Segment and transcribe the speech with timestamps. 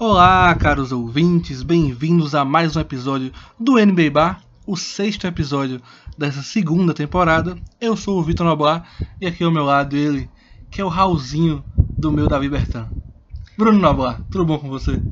[0.00, 5.82] Olá, caros ouvintes, bem-vindos a mais um episódio do NBA Bar, o sexto episódio
[6.16, 7.58] dessa segunda temporada.
[7.80, 8.88] Eu sou o Vitor Noblar
[9.20, 10.30] e aqui ao meu lado ele,
[10.70, 11.64] que é o Raulzinho
[11.98, 12.88] do meu Davi Bertan.
[13.58, 15.02] Bruno Noblar, tudo bom com você?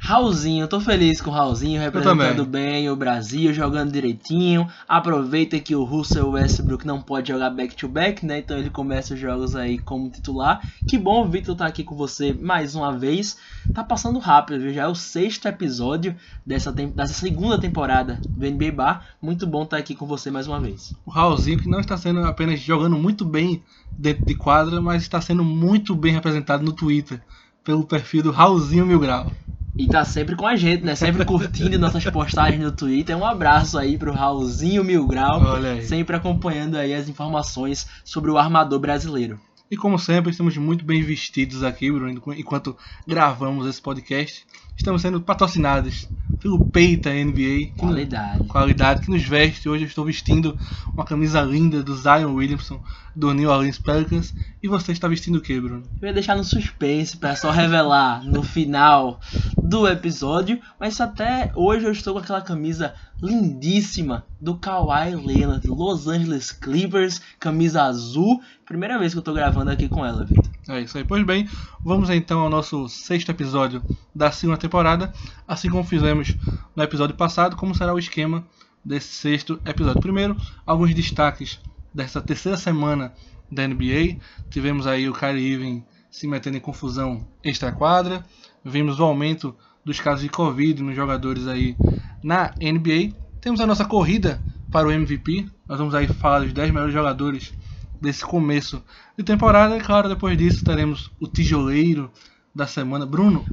[0.00, 4.66] Raulzinho, tô feliz com o Raulzinho representando bem o Brasil, jogando direitinho.
[4.88, 8.38] Aproveita que o Russell Westbrook não pode jogar back-to-back, né?
[8.38, 10.64] Então ele começa os jogos aí como titular.
[10.86, 13.36] Que bom o Victor tá aqui com você mais uma vez.
[13.74, 14.72] Tá passando rápido, viu?
[14.72, 16.14] Já é o sexto episódio
[16.46, 19.04] dessa, dessa segunda temporada do NBA Bar.
[19.20, 20.94] Muito bom estar tá aqui com você mais uma vez.
[21.04, 25.20] O Raulzinho que não está sendo apenas jogando muito bem dentro de quadra, mas está
[25.20, 27.20] sendo muito bem representado no Twitter
[27.64, 29.30] pelo perfil do Raulzinho Mil Grau.
[29.78, 30.96] E tá sempre com a gente, né?
[30.96, 33.16] Sempre curtindo nossas postagens no Twitter.
[33.16, 35.40] Um abraço aí pro Raulzinho Mil Grau.
[35.82, 39.38] Sempre acompanhando aí as informações sobre o armador brasileiro.
[39.70, 44.44] E como sempre, estamos muito bem vestidos aqui, Bruno, enquanto gravamos esse podcast.
[44.78, 46.08] Estamos sendo patrocinados
[46.40, 47.72] pelo Peita NBA.
[47.76, 48.38] Qualidade.
[48.38, 49.68] Que, qualidade que nos veste.
[49.68, 50.56] Hoje eu estou vestindo
[50.94, 52.80] uma camisa linda do Zion Williamson,
[53.14, 54.32] do New Orleans Pelicans.
[54.62, 55.82] E você está vestindo o que, Bruno?
[56.00, 59.18] Eu ia deixar no suspense para só revelar no final
[59.60, 60.60] do episódio.
[60.78, 67.20] Mas até hoje eu estou com aquela camisa lindíssima do Kawhi Leonard, Los Angeles Clippers,
[67.40, 68.40] camisa azul.
[68.64, 70.57] Primeira vez que eu estou gravando aqui com ela, Vitor.
[70.68, 71.04] É isso aí.
[71.04, 71.48] Pois bem,
[71.82, 73.82] vamos então ao nosso sexto episódio
[74.14, 75.10] da segunda temporada.
[75.46, 76.36] Assim como fizemos
[76.76, 78.46] no episódio passado, como será o esquema
[78.84, 80.02] desse sexto episódio.
[80.02, 81.58] Primeiro, alguns destaques
[81.94, 83.14] dessa terceira semana
[83.50, 84.18] da NBA.
[84.50, 88.22] Tivemos aí o Kyrie Irving se metendo em confusão extra-quadra.
[88.62, 91.76] Vimos o aumento dos casos de Covid nos jogadores aí
[92.22, 93.16] na NBA.
[93.40, 94.38] Temos a nossa corrida
[94.70, 95.46] para o MVP.
[95.66, 97.54] Nós vamos aí falar dos 10 melhores jogadores
[98.00, 98.82] desse começo
[99.16, 99.76] de temporada.
[99.76, 102.10] E claro, depois disso teremos o tijoleiro
[102.54, 103.06] da semana.
[103.06, 103.44] Bruno,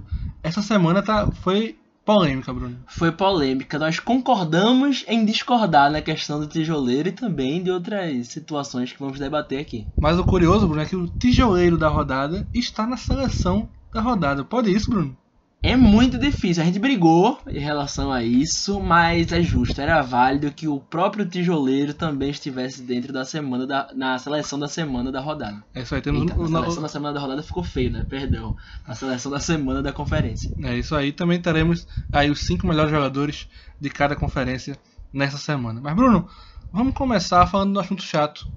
[0.44, 2.78] essa semana tá, foi polêmica, Bruno.
[2.88, 3.80] Foi polêmica.
[3.80, 9.20] Nós concordamos em discordar na questão do tijoleiro e também de outras situações que vamos
[9.20, 9.88] debater aqui.
[10.00, 14.44] Mas o curioso, Bruno, é que o tijoleiro da rodada está na seleção da rodada.
[14.44, 15.18] Pode isso, Bruno?
[15.66, 16.62] É muito difícil.
[16.62, 19.82] A gente brigou em relação a isso, mas é justo.
[19.82, 24.68] Era válido que o próprio tijoleiro também estivesse dentro da semana da, na seleção da
[24.68, 25.64] semana da rodada.
[25.74, 26.04] É isso aí.
[26.04, 28.06] Temos Eita, a seleção da semana da rodada ficou feio, né?
[28.08, 28.56] Perdão.
[28.86, 30.52] A seleção da semana da conferência.
[30.62, 31.12] É isso aí.
[31.12, 33.50] Também teremos aí os cinco melhores jogadores
[33.82, 34.78] de cada conferência
[35.12, 35.82] nessa semana.
[35.82, 36.30] Mas Bruno,
[36.72, 38.48] vamos começar falando do assunto chato,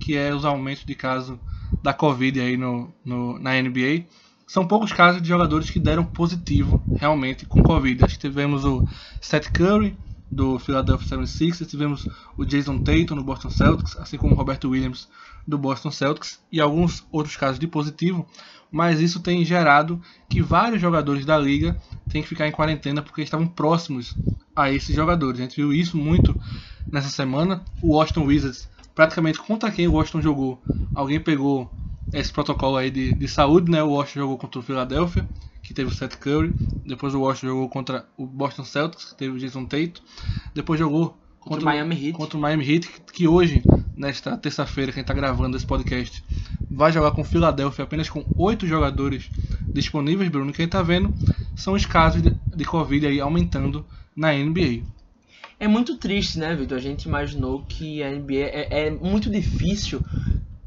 [0.00, 1.38] que é os aumentos de caso
[1.82, 4.06] da Covid aí no, no na NBA
[4.46, 8.04] são poucos casos de jogadores que deram positivo realmente com Covid.
[8.04, 8.86] Acho que tivemos o
[9.20, 9.96] Seth Curry
[10.30, 15.08] do Philadelphia 76ers, tivemos o Jason Tatum no Boston Celtics, assim como o Roberto Williams
[15.46, 18.26] do Boston Celtics e alguns outros casos de positivo,
[18.70, 21.76] mas isso tem gerado que vários jogadores da liga
[22.10, 24.16] têm que ficar em quarentena porque estavam próximos
[24.56, 25.38] a esses jogadores.
[25.38, 26.34] A gente viu isso muito
[26.90, 27.64] nessa semana.
[27.80, 30.62] O Washington Wizards, praticamente contra quem o Washington jogou,
[30.94, 31.70] alguém pegou
[32.14, 33.82] esse protocolo aí de, de saúde, né?
[33.82, 35.28] O Washington jogou contra o Philadelphia,
[35.62, 36.54] que teve o Seth Curry.
[36.86, 39.94] Depois o Washington jogou contra o Boston Celtics, que teve o Jason Tate.
[40.54, 42.12] Depois jogou contra, contra o Miami Heat.
[42.12, 43.62] Contra o Miami Heat, que, que hoje,
[43.96, 46.24] nesta terça-feira, quem está gravando esse podcast,
[46.70, 49.30] vai jogar com o Philadelphia apenas com oito jogadores
[49.68, 50.52] disponíveis, Bruno.
[50.52, 51.12] Quem está vendo
[51.56, 54.82] são os casos de, de Covid aí aumentando na NBA.
[55.58, 56.76] É muito triste, né, Vitor?
[56.76, 60.02] A gente imaginou que a NBA é, é muito difícil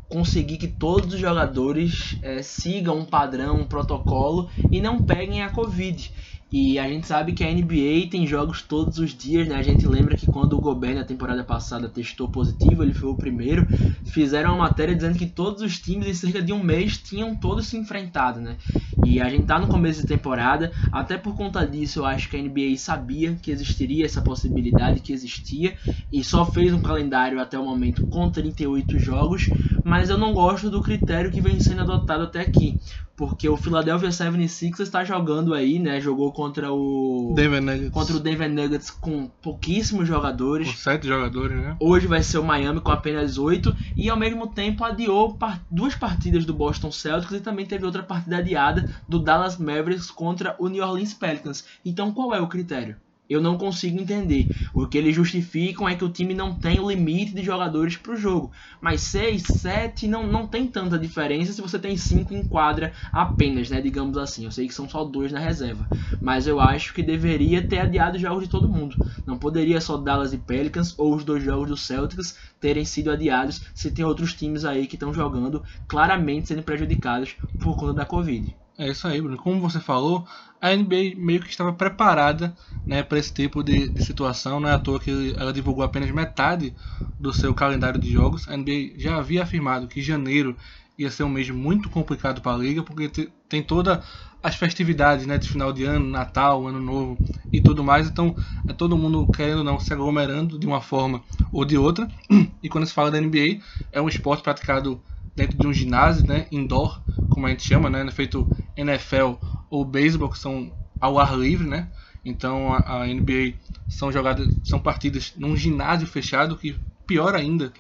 [0.10, 5.50] conseguir que todos os jogadores é, sigam um padrão, um protocolo e não peguem a
[5.50, 6.12] Covid.
[6.50, 9.56] E a gente sabe que a NBA tem jogos todos os dias, né?
[9.56, 13.16] A gente lembra que quando o Gobert na temporada passada testou positivo, ele foi o
[13.16, 13.68] primeiro,
[14.06, 17.68] fizeram uma matéria dizendo que todos os times em cerca de um mês tinham todos
[17.68, 18.56] se enfrentado, né?
[19.04, 22.38] E a gente tá no começo de temporada, até por conta disso eu acho que
[22.38, 25.76] a NBA sabia que existiria essa possibilidade, que existia,
[26.12, 29.50] e só fez um calendário até o momento com 38 jogos,
[29.84, 32.80] mas eu não gosto do critério que vem sendo adotado até aqui
[33.18, 36.00] porque o Philadelphia 76ers está jogando aí, né?
[36.00, 37.90] Jogou contra o Denver Nuggets.
[37.90, 40.68] contra o Denver Nuggets com pouquíssimos jogadores.
[40.68, 41.76] Com sete jogadores, né?
[41.80, 45.36] Hoje vai ser o Miami com apenas oito e ao mesmo tempo adiou
[45.72, 50.56] duas partidas do Boston Celtics e também teve outra partida adiada do Dallas Mavericks contra
[50.60, 51.66] o New Orleans Pelicans.
[51.84, 52.98] Então qual é o critério?
[53.30, 54.50] Eu não consigo entender.
[54.74, 58.14] O que eles justificam é que o time não tem o limite de jogadores para
[58.14, 58.52] o jogo.
[58.80, 63.70] Mas 6, 7 não, não tem tanta diferença se você tem 5 em quadra apenas,
[63.70, 63.82] né?
[63.82, 64.46] Digamos assim.
[64.46, 65.90] Eu sei que são só dois na reserva.
[66.22, 68.98] Mas eu acho que deveria ter adiado os jogos de todo mundo.
[69.26, 73.62] Não poderia só Dallas e Pelicans ou os dois jogos do Celtics terem sido adiados
[73.74, 78.56] se tem outros times aí que estão jogando claramente sendo prejudicados por conta da Covid.
[78.78, 79.38] É isso aí, Bruno.
[79.38, 80.28] Como você falou,
[80.62, 84.60] a NBA meio que estava preparada né, para esse tipo de, de, situação.
[84.60, 86.76] Não é à toa que ela divulgou apenas metade
[87.20, 88.48] do seu calendário de jogos.
[88.48, 90.56] A NBA já havia afirmado que janeiro
[90.98, 93.10] ia ser um mês muito complicado para a liga, porque
[93.50, 94.04] tem todas
[94.42, 97.20] as festividades né, de final de ano, Natal, Ano Novo
[97.52, 98.08] e tudo mais.
[98.08, 98.36] Então
[98.68, 102.08] é todo mundo querendo ou não se aglomerando de uma forma ou de outra.
[102.62, 103.60] E quando se fala da NBA,
[103.92, 105.02] é um esporte praticado
[105.38, 107.00] dentro de um ginásio, né, indoor,
[107.30, 109.36] como a gente chama, né, feito NFL
[109.70, 111.92] ou beisebol, que são ao ar livre, né?
[112.26, 113.54] Então a, a NBA
[113.88, 116.76] são jogadas, são partidas num ginásio fechado, que
[117.06, 117.72] piora ainda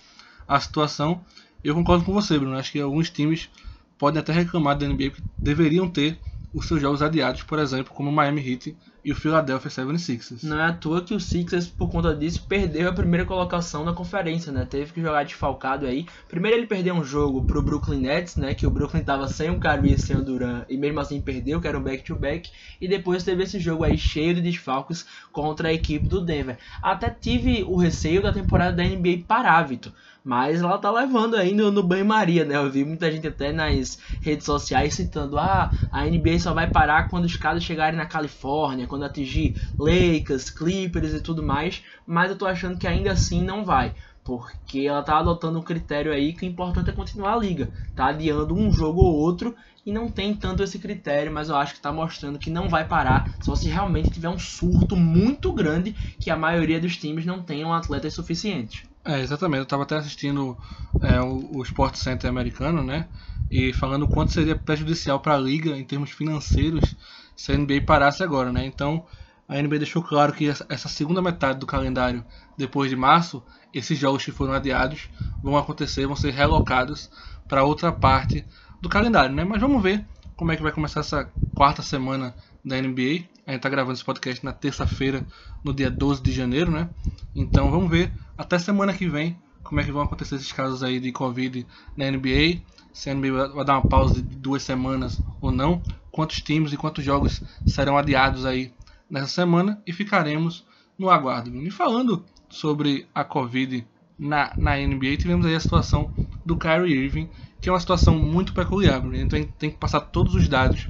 [0.47, 1.25] a situação.
[1.63, 2.55] Eu concordo com você, Bruno.
[2.55, 3.49] Acho que alguns times
[3.97, 6.19] podem até reclamar da NBA que deveriam ter
[6.53, 8.77] os seus jogos adiados, por exemplo, como o Miami Heat
[9.07, 10.43] e o Philadelphia 76ers.
[10.43, 13.93] Não é à toa que o Sixers, por conta disso, perdeu a primeira colocação na
[13.93, 14.67] conferência, né?
[14.69, 16.05] Teve que jogar desfalcado aí.
[16.27, 18.53] Primeiro ele perdeu um jogo pro Brooklyn Nets, né?
[18.53, 21.61] Que o Brooklyn tava sem o Kyrie e sem o Durant, e mesmo assim perdeu,
[21.61, 22.49] que era um back-to-back.
[22.49, 22.51] -back,
[22.81, 26.57] e depois teve esse jogo aí cheio de desfalques contra a equipe do Denver.
[26.83, 29.93] Até tive o receio da temporada da NBA parar, Vitor.
[30.27, 32.57] Mas ela tá levando aí no, no banho-maria, né?
[32.57, 37.07] Eu vi muita gente até nas redes sociais citando: ah, a NBA só vai parar
[37.07, 41.83] quando os caras chegarem na Califórnia, quando atingir Lakers, Clippers e tudo mais.
[42.05, 43.93] Mas eu tô achando que ainda assim não vai.
[44.23, 47.69] Porque ela tá adotando um critério aí que o importante é continuar a liga.
[47.95, 49.55] Tá adiando um jogo ou outro
[49.85, 52.85] e não tem tanto esse critério, mas eu acho que está mostrando que não vai
[52.85, 57.41] parar só se realmente tiver um surto muito grande que a maioria dos times não
[57.41, 58.83] tenham atletas suficientes.
[59.05, 59.59] É, exatamente.
[59.59, 60.57] Eu estava até assistindo
[60.99, 63.07] é, o, o Sport Center americano, né?
[63.49, 66.97] E falando quanto seria prejudicial para a liga em termos financeiros
[67.37, 68.65] se a NBA parasse agora, né?
[68.65, 69.05] Então,
[69.47, 72.25] a NBA deixou claro que essa segunda metade do calendário,
[72.57, 73.41] depois de março,
[73.73, 75.09] esses jogos que foram adiados
[75.41, 77.09] vão acontecer, vão ser relocados
[77.47, 78.45] para outra parte
[78.81, 79.45] do calendário, né?
[79.45, 80.05] Mas vamos ver
[80.35, 82.35] como é que vai começar essa quarta semana
[82.65, 83.25] da NBA.
[83.45, 85.25] A gente tá gravando esse podcast na terça-feira,
[85.63, 86.89] no dia 12 de janeiro, né?
[87.35, 90.99] Então vamos ver até semana que vem como é que vão acontecer esses casos aí
[90.99, 92.61] de Covid na NBA.
[92.97, 95.83] Se a NBA vai dar uma pausa de duas semanas ou não.
[96.11, 98.73] Quantos times e quantos jogos serão adiados aí
[99.07, 99.79] nessa semana.
[99.85, 100.65] E ficaremos
[100.97, 101.55] no aguardo.
[101.55, 103.85] E falando sobre a Covid
[104.17, 106.09] na, na NBA, tivemos aí a situação
[106.43, 107.29] do Kyrie Irving,
[107.61, 108.99] que é uma situação muito peculiar.
[109.13, 110.89] Então tem que passar todos os dados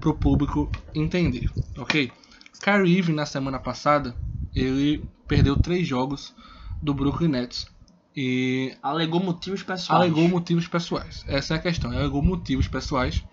[0.00, 2.10] para o público entender, ok?
[2.62, 4.16] Kyrie Irving na semana passada
[4.54, 6.34] ele perdeu três jogos
[6.80, 7.66] do Brooklyn Nets
[8.14, 10.02] e alegou motivos pessoais.
[10.02, 11.24] Alegou motivos pessoais.
[11.26, 11.90] Essa é a questão.
[11.90, 13.24] Alegou motivos pessoais.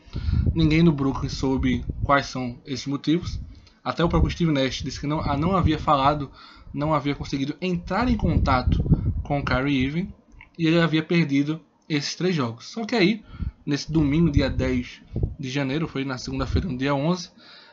[0.53, 3.39] Ninguém no Brooklyn soube quais são esses motivos.
[3.83, 6.31] Até o próprio Steve Nash disse que não, não havia falado,
[6.73, 8.83] não havia conseguido entrar em contato
[9.23, 10.13] com o Kyrie Irving
[10.57, 12.67] e ele havia perdido esses três jogos.
[12.69, 13.23] Só que aí,
[13.65, 15.01] nesse domingo, dia 10
[15.39, 17.29] de janeiro, foi na segunda-feira, no dia 11,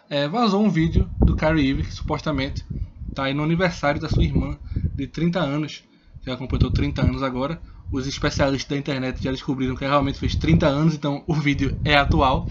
[0.08, 2.64] é, vazou um vídeo do Kyrie Irving que supostamente
[3.08, 4.58] está aí no aniversário da sua irmã
[4.94, 5.84] de 30 anos,
[6.26, 7.60] ela completou 30 anos agora.
[7.90, 11.96] Os especialistas da internet já descobriram que realmente fez 30 anos, então o vídeo é
[11.96, 12.48] atual.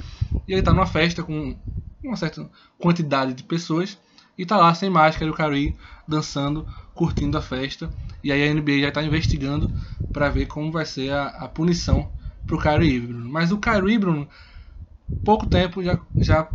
[0.48, 1.58] E ele está numa festa com
[2.04, 2.50] uma certa
[2.80, 3.98] quantidade de pessoas
[4.38, 5.76] e está lá sem máscara, o Kyrie
[6.08, 7.92] dançando, curtindo a festa.
[8.24, 9.70] E aí a NBA já está investigando
[10.12, 12.10] para ver como vai ser a, a punição
[12.46, 13.30] para o Kyrie Bruno.
[13.30, 14.28] Mas o Kyrie, Bruno,
[15.24, 16.48] pouco tempo já, já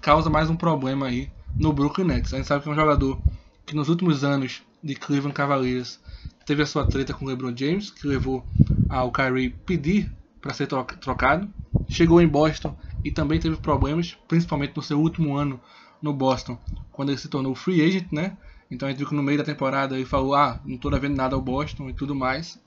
[0.00, 2.32] causa mais um problema aí no Brooklyn Nets.
[2.32, 3.18] A gente sabe que é um jogador
[3.64, 6.00] que nos últimos anos de Cleveland Cavaliers
[6.48, 8.42] teve a sua treta com o LeBron James, que levou
[8.88, 11.46] ao Kyrie pedir para ser trocado.
[11.86, 12.74] Chegou em Boston
[13.04, 15.60] e também teve problemas, principalmente no seu último ano
[16.00, 16.58] no Boston,
[16.90, 18.38] quando ele se tornou free agent, né?
[18.70, 21.36] Então gente viu que no meio da temporada ele falou: Ah, não estou devendo nada
[21.36, 22.58] ao Boston e tudo mais.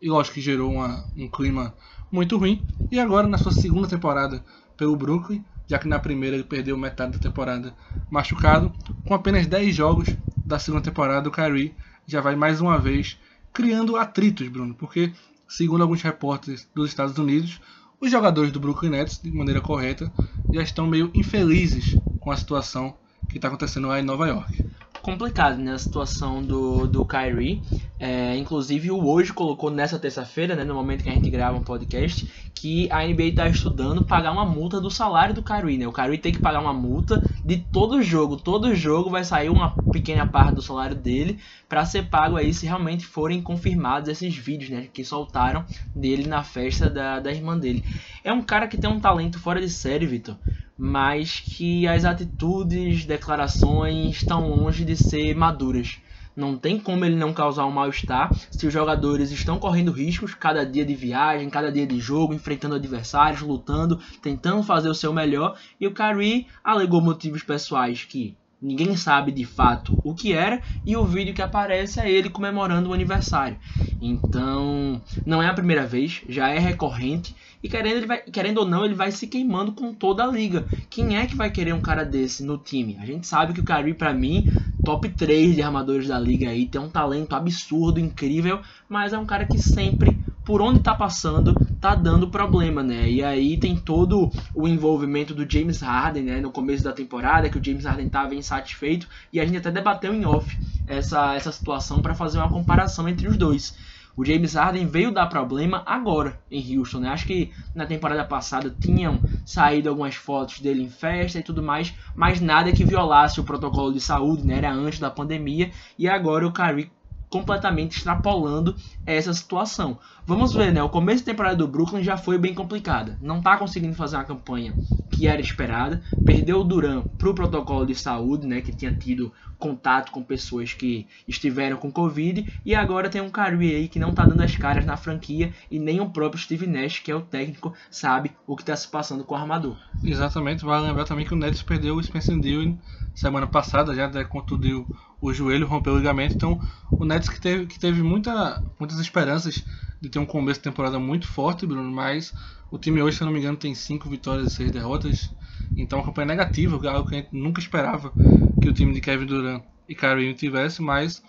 [0.00, 1.74] E lógico que gerou uma, um clima
[2.10, 2.64] muito ruim.
[2.90, 4.42] E agora, na sua segunda temporada
[4.74, 7.76] pelo Brooklyn, já que na primeira ele perdeu metade da temporada
[8.10, 8.72] machucado,
[9.04, 10.16] com apenas 10 jogos
[10.46, 11.74] da segunda temporada, o Kyrie
[12.08, 13.18] já vai mais uma vez
[13.52, 15.12] criando atritos, Bruno, porque,
[15.46, 17.60] segundo alguns repórteres dos Estados Unidos,
[18.00, 20.10] os jogadores do Brooklyn Nets, de maneira correta,
[20.50, 22.96] já estão meio infelizes com a situação
[23.28, 24.64] que está acontecendo lá em Nova York
[25.08, 27.62] complicado né, a situação do, do Kyrie.
[27.98, 31.62] É, inclusive, o Hoje colocou nessa terça-feira, né, no momento que a gente grava um
[31.62, 35.78] podcast, que a NBA está estudando pagar uma multa do salário do Kyrie.
[35.78, 35.86] Né?
[35.86, 38.36] O Kyrie tem que pagar uma multa de todo jogo.
[38.36, 42.66] Todo jogo vai sair uma pequena parte do salário dele para ser pago aí se
[42.66, 45.64] realmente forem confirmados esses vídeos né, que soltaram
[45.94, 47.86] dele na festa da, da irmã dele.
[48.22, 50.36] É um cara que tem um talento fora de série, Vitor
[50.80, 55.98] mas que as atitudes, declarações estão longe de ser maduras.
[56.38, 60.64] Não tem como ele não causar um mal-estar se os jogadores estão correndo riscos cada
[60.64, 65.58] dia de viagem, cada dia de jogo, enfrentando adversários, lutando, tentando fazer o seu melhor.
[65.80, 70.96] E o Kyrie alegou motivos pessoais que Ninguém sabe de fato o que era e
[70.96, 73.56] o vídeo que aparece é ele comemorando o aniversário.
[74.02, 78.84] Então, não é a primeira vez, já é recorrente e querendo, vai, querendo ou não,
[78.84, 80.66] ele vai se queimando com toda a liga.
[80.88, 82.96] Quem é que vai querer um cara desse no time?
[83.00, 84.48] A gente sabe que o Kyrie, para mim,
[84.84, 89.26] top 3 de armadores da liga aí, tem um talento absurdo, incrível, mas é um
[89.26, 93.06] cara que sempre por onde tá passando, tá dando problema, né?
[93.10, 96.40] E aí tem todo o envolvimento do James Harden, né?
[96.40, 100.14] No começo da temporada, que o James Harden tava insatisfeito, e a gente até debateu
[100.14, 103.76] em off essa, essa situação para fazer uma comparação entre os dois.
[104.18, 107.08] O James Harden veio dar problema agora em Houston, né?
[107.08, 111.94] Acho que na temporada passada tinham saído algumas fotos dele em festa e tudo mais,
[112.16, 114.56] mas nada que violasse o protocolo de saúde, né?
[114.56, 116.90] Era antes da pandemia e agora o Kyrie
[117.28, 118.74] completamente extrapolando
[119.06, 119.98] essa situação.
[120.26, 120.82] Vamos ver, né?
[120.82, 123.18] O começo da temporada do Brooklyn já foi bem complicada.
[123.20, 124.74] Não está conseguindo fazer uma campanha
[125.10, 126.02] que era esperada.
[126.24, 128.60] Perdeu o Duran para o protocolo de saúde, né?
[128.60, 132.50] Que tinha tido contato com pessoas que estiveram com Covid.
[132.64, 135.52] E agora tem um Kyrie aí que não está dando as caras na franquia.
[135.70, 138.88] E nem o próprio Steve Nash, que é o técnico, sabe o que está se
[138.88, 139.76] passando com o armador.
[140.02, 140.64] Exatamente.
[140.64, 142.76] Vale lembrar também que o Nets perdeu o Spencer Dillon
[143.18, 144.86] semana passada, já né, contundiu
[145.20, 146.34] o joelho, rompeu o ligamento.
[146.34, 146.60] Então,
[146.98, 149.64] o Nets que teve, que teve muita, muitas esperanças
[150.00, 152.34] de ter um começo de temporada muito forte, Bruno, mas
[152.70, 155.30] o time hoje, se eu não me engano, tem 5 vitórias e 6 derrotas.
[155.76, 158.12] Então, uma campanha negativa, algo que a gente nunca esperava
[158.60, 161.22] que o time de Kevin Durant e Kyrie tivesse, mas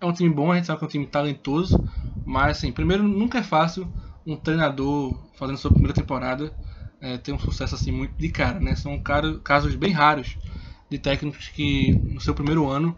[0.00, 1.84] é um time bom, a gente sabe que é um time talentoso,
[2.24, 3.92] mas assim, primeiro, nunca é fácil
[4.26, 6.52] um treinador fazendo sua primeira temporada
[7.00, 8.74] é, ter um sucesso assim muito de cara, né?
[8.74, 10.36] São casos bem raros
[10.90, 12.96] de técnicos que no seu primeiro ano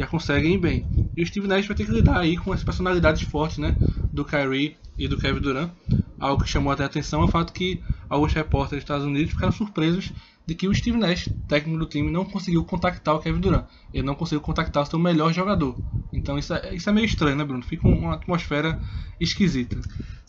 [0.00, 0.86] já conseguem ir bem.
[1.16, 3.76] E o Steve Nash vai ter que lidar aí com as personalidades fortes, né,
[4.12, 5.70] do Kyrie e do Kevin Durant.
[6.18, 9.32] Algo que chamou até a atenção é o fato que alguns repórteres dos Estados Unidos
[9.32, 10.12] ficaram surpresos
[10.46, 13.66] de que o Steve Nash, técnico do time, não conseguiu contactar o Kevin Durant.
[13.92, 15.78] Ele não conseguiu contactar o seu melhor jogador.
[16.12, 17.62] Então isso é, isso é meio estranho, né, Bruno?
[17.62, 18.80] Fica uma atmosfera
[19.20, 19.80] esquisita.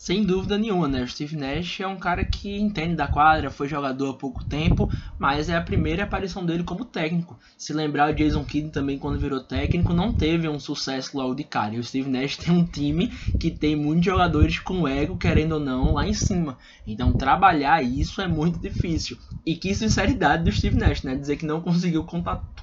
[0.02, 1.04] Sem dúvida nenhuma, né?
[1.04, 4.90] O Steve Nash é um cara que entende da quadra, foi jogador há pouco tempo,
[5.16, 7.38] mas é a primeira aparição dele como técnico.
[7.56, 11.44] Se lembrar, o Jason Kidd também, quando virou técnico, não teve um sucesso logo de
[11.44, 11.76] cara.
[11.76, 15.60] E o Steve Nash tem um time que tem muitos jogadores com ego, querendo ou
[15.60, 16.58] não, lá em cima.
[16.84, 19.16] Então, trabalhar isso é muito difícil.
[19.46, 19.70] E que
[20.02, 21.14] sinceridade do Steve Nash, né?
[21.14, 22.04] Dizer que não conseguiu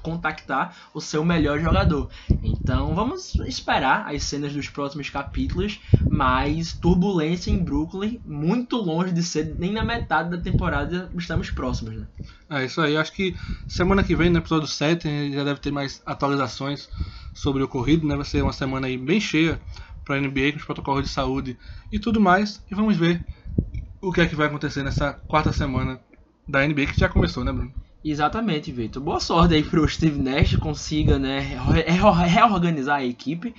[0.02, 2.08] contactar o seu melhor jogador.
[2.42, 9.22] Então, vamos esperar as cenas dos próximos capítulos, mas turbulência em Brooklyn, muito longe de
[9.22, 12.06] ser nem na metade da temporada estamos próximos, né?
[12.48, 13.36] É isso aí, acho que
[13.68, 16.88] semana que vem, no episódio 7, já deve ter mais atualizações
[17.32, 18.16] sobre o ocorrido, né?
[18.16, 19.60] Vai ser uma semana aí bem cheia
[20.04, 21.56] para a NBA com os protocolos de saúde
[21.92, 22.62] e tudo mais.
[22.70, 23.24] E vamos ver
[24.00, 26.00] o que é que vai acontecer nessa quarta semana
[26.50, 27.72] da NBA que já começou, né, Bruno?
[28.04, 29.02] Exatamente, Vitor.
[29.02, 31.40] Boa sorte aí pro Steve Nash consiga, né,
[32.26, 33.54] reorganizar a equipe,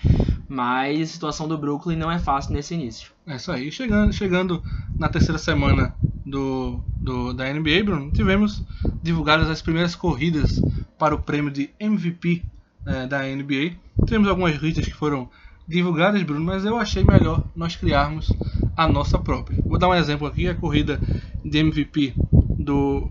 [0.49, 3.11] mas a situação do Brooklyn não é fácil nesse início.
[3.25, 3.71] É isso aí.
[3.71, 4.63] Chegando, chegando
[4.97, 5.95] na terceira semana
[6.25, 8.63] do, do, da NBA, Bruno, tivemos
[9.01, 10.59] divulgadas as primeiras corridas
[10.97, 12.43] para o prêmio de MVP
[12.87, 13.75] é, da NBA.
[14.05, 15.29] Tivemos algumas listas que foram
[15.67, 18.33] divulgadas, Bruno, mas eu achei melhor nós criarmos
[18.75, 19.61] a nossa própria.
[19.65, 20.99] Vou dar um exemplo aqui, a corrida
[21.45, 22.15] de MVP
[22.63, 23.09] do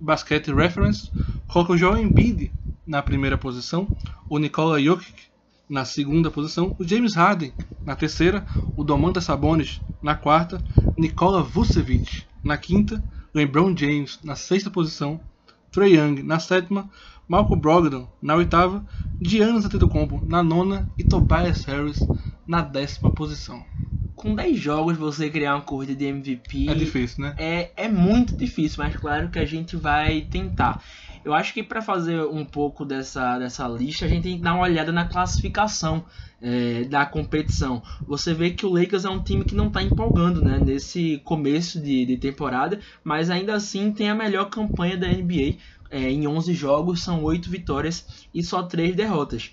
[0.00, 1.10] Basket Reference
[1.46, 2.52] coloca o Joel Embiid
[2.86, 3.92] na primeira posição,
[4.28, 5.24] o Nikola Jokic
[5.68, 7.52] na segunda posição, o James Harden
[7.84, 8.46] na terceira,
[8.76, 10.62] o Domantas Sabonis na quarta,
[10.96, 13.02] Nikola Vucevic na quinta,
[13.34, 15.20] LeBron James na sexta posição,
[15.70, 16.90] Trey Young na sétima,
[17.28, 18.84] Malcolm Brogdon na oitava,
[19.20, 22.08] Giannis Antetokounmpo na nona e Tobias Harris
[22.46, 23.71] na décima posição
[24.22, 26.70] com 10 jogos você criar uma corrida de MVP.
[26.70, 27.34] É difícil, né?
[27.36, 30.80] É, é muito difícil, mas claro que a gente vai tentar.
[31.24, 34.54] Eu acho que para fazer um pouco dessa, dessa lista, a gente tem que dar
[34.54, 36.04] uma olhada na classificação
[36.40, 37.82] é, da competição.
[38.06, 41.80] Você vê que o Lakers é um time que não está empolgando né, nesse começo
[41.80, 45.56] de, de temporada, mas ainda assim tem a melhor campanha da NBA.
[45.90, 49.50] É, em 11 jogos, são 8 vitórias e só 3 derrotas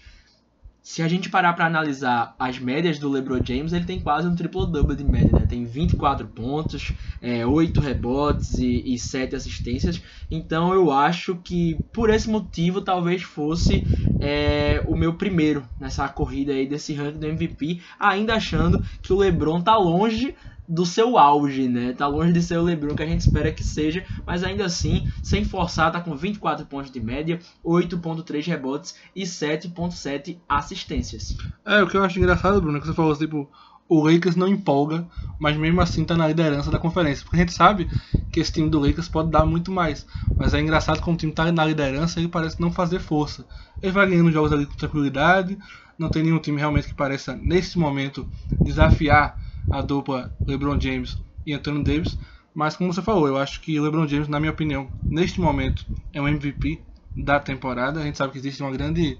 [0.81, 4.35] se a gente parar para analisar as médias do LeBron James, ele tem quase um
[4.35, 5.45] triple-double de média, né?
[5.45, 10.01] Tem 24 pontos, é, 8 rebotes e, e 7 assistências.
[10.31, 13.85] Então eu acho que por esse motivo talvez fosse
[14.19, 19.17] é, o meu primeiro nessa corrida aí desse ranking do MVP, ainda achando que o
[19.17, 20.35] LeBron tá longe
[20.69, 21.93] do seu auge, né?
[21.93, 25.07] Tá longe de ser o LeBron que a gente espera que seja, mas ainda assim,
[25.23, 31.35] sem forçar, tá com 24 pontos de média, 8.3 rebotes e 7.7 assistências.
[31.65, 33.49] É, o que eu acho engraçado, Bruno, é que você falou, tipo,
[33.87, 35.07] o Lakers não empolga,
[35.39, 37.23] mas mesmo assim tá na liderança da conferência.
[37.23, 37.89] Porque a gente sabe
[38.31, 40.05] que esse time do Lakers pode dar muito mais.
[40.37, 43.43] Mas é engraçado quando o time tá na liderança ele parece não fazer força.
[43.81, 45.57] Ele vai ganhando jogos ali com tranquilidade.
[45.97, 48.29] Não tem nenhum time realmente que pareça, nesse momento,
[48.63, 52.17] desafiar a dupla LeBron James e Anthony Davis.
[52.53, 56.21] Mas como você falou, eu acho que LeBron James, na minha opinião, neste momento é
[56.21, 56.81] um MVP
[57.15, 57.99] da temporada.
[57.99, 59.17] A gente sabe que existe uma grande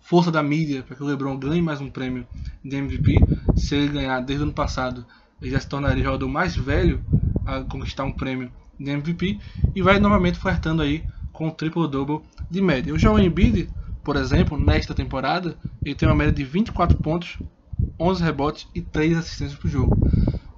[0.00, 2.26] força da mídia para que o LeBron ganhe mais um prêmio
[2.64, 3.16] de MVP.
[3.56, 5.04] Se ele ganhar desde o ano passado,
[5.40, 7.04] ele já se tornaria o jogador mais velho
[7.46, 9.38] a conquistar um prêmio de MVP
[9.74, 12.20] e vai novamente flertando aí com o triple-double
[12.50, 12.92] de média.
[12.92, 13.68] O Joel Embiid,
[14.04, 17.38] por exemplo, nesta temporada, ele tem uma média de 24 pontos,
[18.00, 20.00] 11 rebotes e 3 assistências por jogo.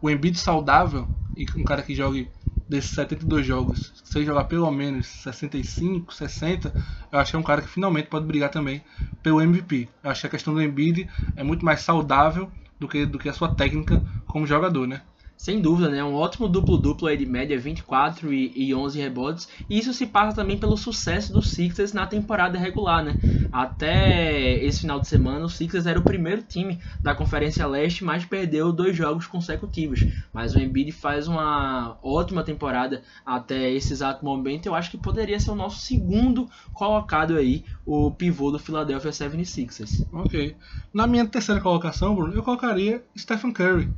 [0.00, 2.30] O Embiid saudável e um cara que jogue
[2.68, 6.74] desses 72 jogos, se jogar pelo menos 65, 60,
[7.10, 8.82] eu acho que é um cara que finalmente pode brigar também
[9.22, 9.88] pelo MVP.
[10.02, 13.28] Eu acho que a questão do Embiid é muito mais saudável do que, do que
[13.28, 15.02] a sua técnica como jogador, né?
[15.42, 16.04] Sem dúvida, né?
[16.04, 19.48] Um ótimo duplo-duplo aí de média, 24 e, e 11 rebotes.
[19.68, 23.18] E isso se passa também pelo sucesso dos Sixers na temporada regular, né?
[23.50, 28.24] Até esse final de semana, o Sixers era o primeiro time da Conferência Leste, mas
[28.24, 30.06] perdeu dois jogos consecutivos.
[30.32, 34.66] Mas o Embiid faz uma ótima temporada até esse exato momento.
[34.66, 40.04] Eu acho que poderia ser o nosso segundo colocado aí, o pivô do Philadelphia 76ers.
[40.12, 40.54] Ok.
[40.94, 43.90] Na minha terceira colocação, Bruno, eu colocaria Stephen Curry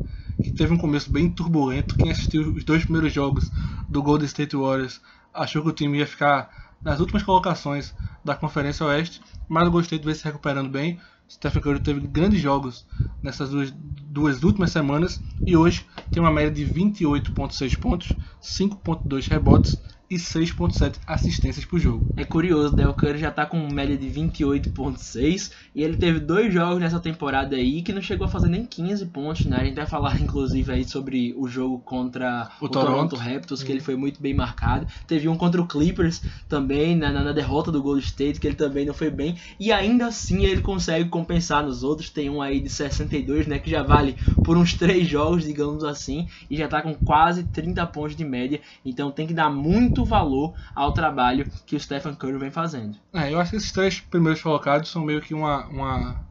[0.42, 1.96] que teve um começo bem turbulento.
[1.96, 3.50] Quem assistiu os dois primeiros jogos
[3.88, 5.00] do Golden State Warriors
[5.32, 6.50] achou que o time ia ficar
[6.84, 11.00] nas últimas colocações da Conferência Oeste, mas eu gostei de ver se recuperando bem.
[11.30, 12.86] Stephen Curry teve grandes jogos
[13.22, 19.80] nessas duas, duas últimas semanas e hoje tem uma média de 28,6 pontos, 5,2 rebotes
[20.14, 22.06] e 6.7 assistências por jogo.
[22.16, 22.87] É curioso, né?
[22.87, 27.56] O Curry já tá com média de 28.6 e ele teve dois jogos nessa temporada
[27.56, 29.59] aí que não chegou a fazer nem 15 pontos, né?
[29.61, 33.11] A gente vai falar inclusive aí sobre o jogo contra o, o Toronto.
[33.11, 33.16] Toronto.
[33.16, 34.87] Raptors, que ele foi muito bem marcado.
[35.06, 38.87] Teve um contra o Clippers também, na, na derrota do Golden State, que ele também
[38.87, 39.37] não foi bem.
[39.59, 42.11] E ainda assim ele consegue compensar nos outros.
[42.11, 43.59] Tem um aí de 62, né?
[43.59, 47.85] Que já vale por uns três jogos, digamos assim, e já tá com quase 30
[47.87, 48.61] pontos de média.
[48.85, 52.96] Então tem que dar muito valor ao trabalho que o Stephen Curry vem fazendo.
[53.12, 56.24] É, eu acho que esses três primeiros colocados são meio que uma, uma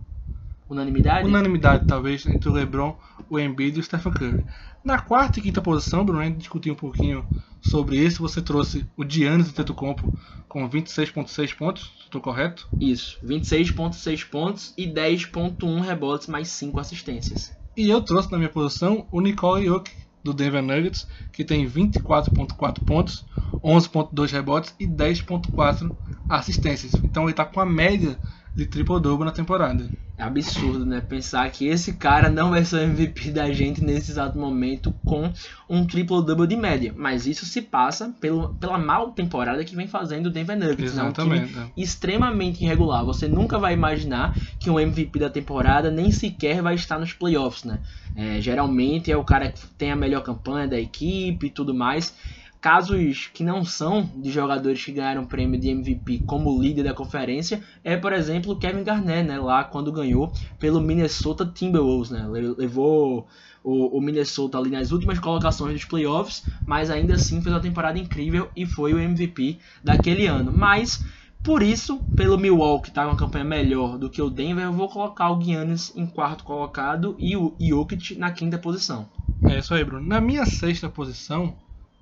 [0.69, 2.97] unanimidade, unanimidade talvez entre o LeBron,
[3.29, 4.45] o Embiid e o Stephen Curry.
[4.83, 7.25] Na quarta e quinta posição, Bruno, a gente discutiu um pouquinho
[7.62, 8.21] sobre isso.
[8.21, 10.13] Você trouxe o Giannis Antetokounmpo
[10.47, 12.67] com 26.6 pontos, estou correto?
[12.79, 17.55] Isso, 26.6 pontos e 10.1 rebotes mais 5 assistências.
[17.75, 22.83] E eu trouxe na minha posição o Nikola Jokic do Denver Nuggets, que tem 24.4
[22.86, 23.25] pontos,
[23.63, 25.95] 11.2 rebotes e 10.4
[26.29, 26.93] assistências.
[27.03, 28.17] Então ele está com a média
[28.56, 29.89] de triple-double na temporada.
[30.16, 31.02] É absurdo, né?
[31.02, 35.34] Pensar que esse cara não vai ser o MVP da gente nesse exato momento com
[35.68, 36.94] um triple-double de média.
[36.96, 40.94] Mas isso se passa pelo, pela mal temporada que vem fazendo o Denver Nuggets.
[40.94, 41.52] Exatamente.
[41.52, 41.62] Né?
[41.62, 43.04] Um time extremamente irregular.
[43.04, 47.63] Você nunca vai imaginar que um MVP da temporada nem sequer vai estar nos playoffs,
[47.63, 47.80] né?
[48.16, 52.13] É, geralmente é o cara que tem a melhor campanha da equipe e tudo mais.
[52.63, 57.62] Casos que não são de jogadores que ganharam prêmio de MVP como líder da conferência
[57.84, 62.26] é, por exemplo, Kevin Garnett, né, lá quando ganhou pelo Minnesota Timberwolves, né,
[62.58, 63.28] levou
[63.62, 67.99] o, o, Minnesota ali nas últimas colocações dos playoffs, mas ainda assim fez uma temporada
[67.99, 70.49] incrível e foi o MVP daquele ano.
[70.49, 71.04] Mas
[71.43, 75.32] por isso, pelo Milwaukee tá uma campanha melhor do que o Denver, eu vou colocar
[75.32, 79.10] o Giannis em quarto colocado e o Jokic na quinta posição.
[79.49, 80.08] É isso aí, Bruno.
[80.08, 81.54] Na minha sexta posição,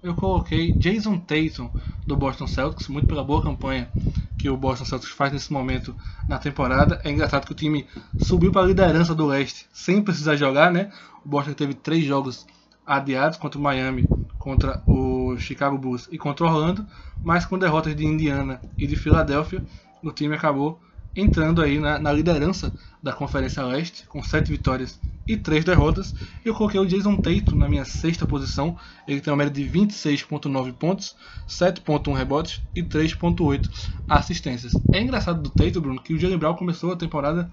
[0.01, 1.69] eu coloquei Jason Tatum
[2.05, 3.91] do Boston Celtics, muito pela boa campanha
[4.37, 5.95] que o Boston Celtics faz nesse momento
[6.27, 6.99] na temporada.
[7.03, 7.87] É engraçado que o time
[8.17, 10.91] subiu para a liderança do leste sem precisar jogar, né?
[11.23, 12.47] O Boston teve três jogos
[12.85, 14.09] adiados contra o Miami,
[14.39, 16.87] contra o Chicago Bulls e contra o Orlando,
[17.23, 19.63] mas com derrotas de Indiana e de Filadélfia,
[20.03, 20.81] o time acabou
[21.15, 26.13] entrando aí na, na liderança da Conferência Leste com sete vitórias e três derrotas.
[26.43, 28.77] Eu coloquei o Jason Tatum na minha sexta posição.
[29.07, 31.15] Ele tem uma média de 26.9 pontos,
[31.47, 33.69] 7.1 rebotes e 3.8
[34.07, 34.81] assistências.
[34.91, 37.51] É engraçado do Tatum, Bruno, que o Jalen Brown começou a temporada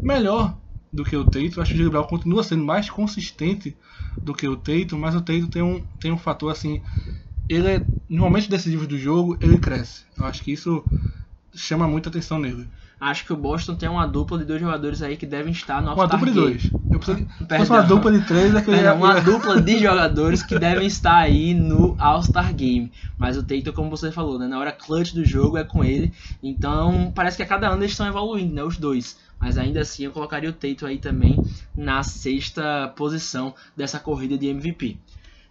[0.00, 0.56] melhor
[0.92, 1.60] do que o Tatum.
[1.60, 3.76] Acho que o Jalen Brown continua sendo mais consistente
[4.22, 6.82] do que o Tatum, mas o Tatum tem um, tem um fator assim,
[7.48, 10.04] ele é, no momento decisivo do jogo, ele cresce.
[10.16, 10.84] Eu acho que isso
[11.54, 12.68] chama muita atenção nele.
[13.00, 15.92] Acho que o Boston tem uma dupla de dois jogadores aí que devem estar no
[15.92, 16.50] Uma All-Star dupla de Game.
[16.52, 16.72] dois.
[16.90, 17.28] Eu preciso.
[17.64, 18.94] Se uma dupla de três, é que eu ia...
[18.94, 22.90] Uma dupla de jogadores que devem estar aí no All-Star Game.
[23.16, 26.12] Mas o Tatum, como você falou, né, na hora clutch do jogo é com ele.
[26.42, 29.16] Então, parece que a cada ano eles estão evoluindo, né, os dois.
[29.38, 31.40] Mas ainda assim, eu colocaria o Tatum aí também
[31.76, 34.98] na sexta posição dessa corrida de MVP.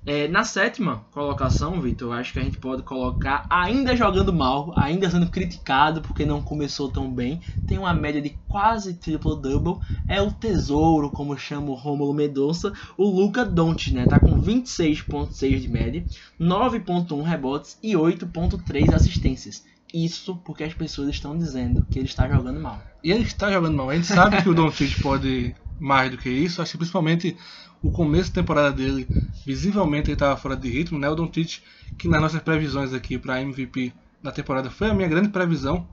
[0.10, 5.10] É, na sétima colocação, Vitor, acho que a gente pode colocar, ainda jogando mal, ainda
[5.10, 10.32] sendo criticado porque não começou tão bem, tem uma média de quase triple-double, é o
[10.32, 14.06] tesouro, como chama o Romulo Mendonça, o Luca Doncic, né?
[14.06, 16.06] Tá com 26.6 de média,
[16.40, 19.66] 9.1 rebotes e 8.3 assistências.
[19.94, 22.82] Isso porque as pessoas estão dizendo que ele está jogando mal.
[23.04, 23.90] E ele está jogando mal.
[23.90, 26.62] A gente sabe que o Doncic pode mais do que isso.
[26.62, 27.38] Acho que principalmente
[27.82, 29.08] o começo da temporada dele,
[29.46, 31.10] visivelmente ele estava fora de ritmo, né?
[31.10, 31.62] O Doncic,
[31.98, 35.88] que nas nossas previsões aqui para MVP da temporada foi a minha grande previsão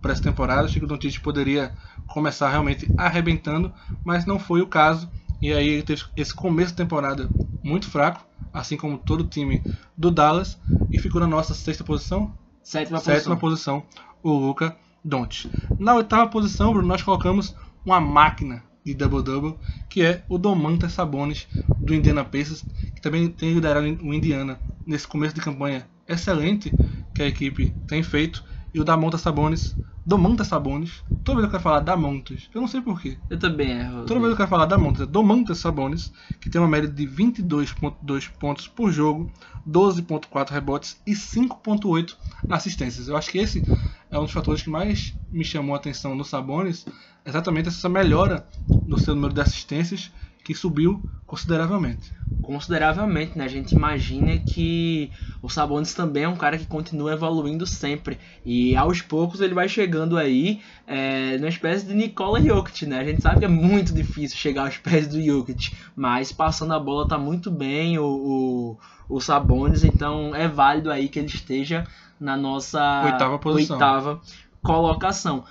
[0.00, 0.64] para essa temporada.
[0.64, 1.74] Achei que o Doncic poderia
[2.06, 3.72] começar realmente arrebentando,
[4.04, 5.10] mas não foi o caso.
[5.40, 7.30] E aí ele teve esse começo de temporada
[7.62, 9.62] muito fraco, assim como todo o time
[9.96, 10.58] do Dallas,
[10.92, 13.80] e ficou na nossa sexta posição, Sétima, sétima posição.
[13.80, 15.50] posição, o Luca Doncic.
[15.78, 19.56] Na oitava posição, Bruno, nós colocamos uma máquina de double-double,
[19.88, 21.46] que é o Domantas Sabonis
[21.78, 22.64] do Indiana Pacers,
[22.94, 26.72] que também tem liderado o Indiana nesse começo de campanha excelente
[27.14, 28.44] que a equipe tem feito.
[28.72, 32.80] E o Damontas Sabonis, Domantas Sabonis, toda vez eu quero falar Damontas, eu não sei
[32.80, 33.18] porquê.
[33.28, 34.04] Eu também erro.
[34.04, 38.30] Toda vez eu quero falar Damontas, é Domantas Sabonis, que tem uma média de 22.2
[38.38, 39.30] pontos por jogo,
[39.68, 42.16] 12.4 rebotes e 5.8
[42.48, 43.08] assistências.
[43.08, 43.62] Eu acho que esse
[44.10, 46.86] é um dos fatores que mais me chamou a atenção no Sabonis,
[47.24, 48.46] exatamente essa melhora
[48.86, 50.10] no seu número de assistências,
[50.44, 52.12] que subiu consideravelmente.
[52.42, 53.44] consideravelmente, né?
[53.44, 58.18] A gente imagina que o Sabonis também é um cara que continua evoluindo sempre.
[58.44, 62.98] E aos poucos ele vai chegando aí é, numa espécie de Nikola Jokic, né?
[63.00, 66.80] A gente sabe que é muito difícil chegar aos pés do Jokic, mas passando a
[66.80, 68.78] bola tá muito bem o,
[69.08, 71.86] o, o Sabonis, então é válido aí que ele esteja
[72.18, 73.76] na nossa Oitava posição.
[73.76, 74.20] oitava
[74.62, 75.44] colocação.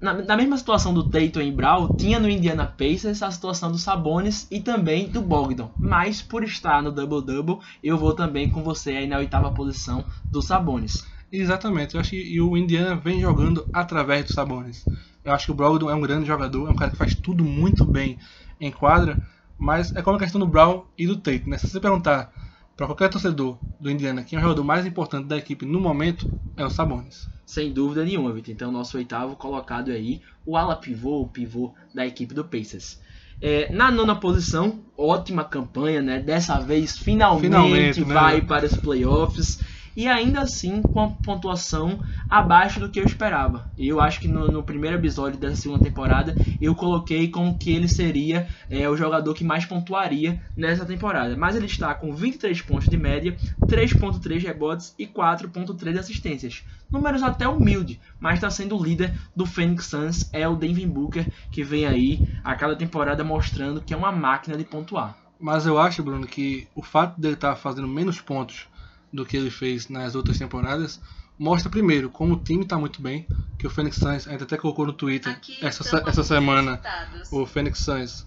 [0.00, 3.76] Na, na mesma situação do Tatum e Brown, tinha no Indiana Pacers a situação do
[3.76, 5.68] Sabonis e também do Bogdan.
[5.78, 10.40] Mas por estar no double-double, eu vou também com você aí na oitava posição do
[10.40, 11.04] Sabonis.
[11.30, 14.86] Exatamente, eu acho que o Indiana vem jogando através dos Sabonis.
[15.22, 17.44] Eu acho que o Brogdon é um grande jogador, é um cara que faz tudo
[17.44, 18.18] muito bem
[18.58, 19.20] em quadra,
[19.58, 21.58] mas é como a questão do Brown e do Tate, né?
[21.58, 22.32] Se você perguntar
[22.80, 26.26] para qualquer torcedor do Indiana quem é o jogador mais importante da equipe no momento,
[26.56, 27.28] é o Sabonis.
[27.44, 28.54] Sem dúvida nenhuma, Vitor.
[28.54, 32.98] Então, nosso oitavo colocado aí, o ala pivô, o pivô da equipe do Pacers.
[33.38, 36.20] É, na nona posição, ótima campanha, né?
[36.20, 38.14] Dessa vez, finalmente, Finalmente, né?
[38.14, 39.60] vai para os playoffs.
[40.00, 43.70] E ainda assim, com a pontuação abaixo do que eu esperava.
[43.76, 47.86] Eu acho que no, no primeiro episódio dessa segunda temporada, eu coloquei como que ele
[47.86, 51.36] seria é, o jogador que mais pontuaria nessa temporada.
[51.36, 53.36] Mas ele está com 23 pontos de média,
[53.66, 56.64] 3.3 rebotes e 4.3 assistências.
[56.90, 61.30] Números até humilde, mas está sendo o líder do Phoenix Suns, é o Devin Booker,
[61.52, 65.14] que vem aí a cada temporada mostrando que é uma máquina de pontuar.
[65.38, 68.69] Mas eu acho, Bruno, que o fato dele estar fazendo menos pontos
[69.12, 71.00] do que ele fez nas outras temporadas
[71.40, 73.26] mostra primeiro como o time está muito bem,
[73.58, 77.32] que o Phoenix Suns a gente até colocou no Twitter Aqui essa, essa semana resultados.
[77.32, 78.26] o Phoenix Suns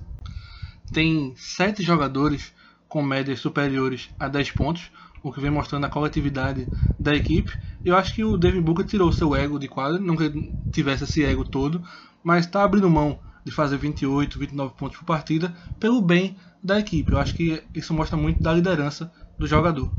[0.92, 2.52] tem sete jogadores
[2.90, 4.92] com médias superiores a 10 pontos,
[5.22, 6.68] o que vem mostrando a coletividade
[7.00, 7.52] da equipe.
[7.84, 11.24] Eu acho que o Devin Booker tirou seu ego de quadra, não que tivesse esse
[11.24, 11.84] ego todo,
[12.24, 17.12] mas está abrindo mão de fazer 28, 29 pontos por partida pelo bem da equipe.
[17.12, 19.92] Eu acho que isso mostra muito da liderança do jogador.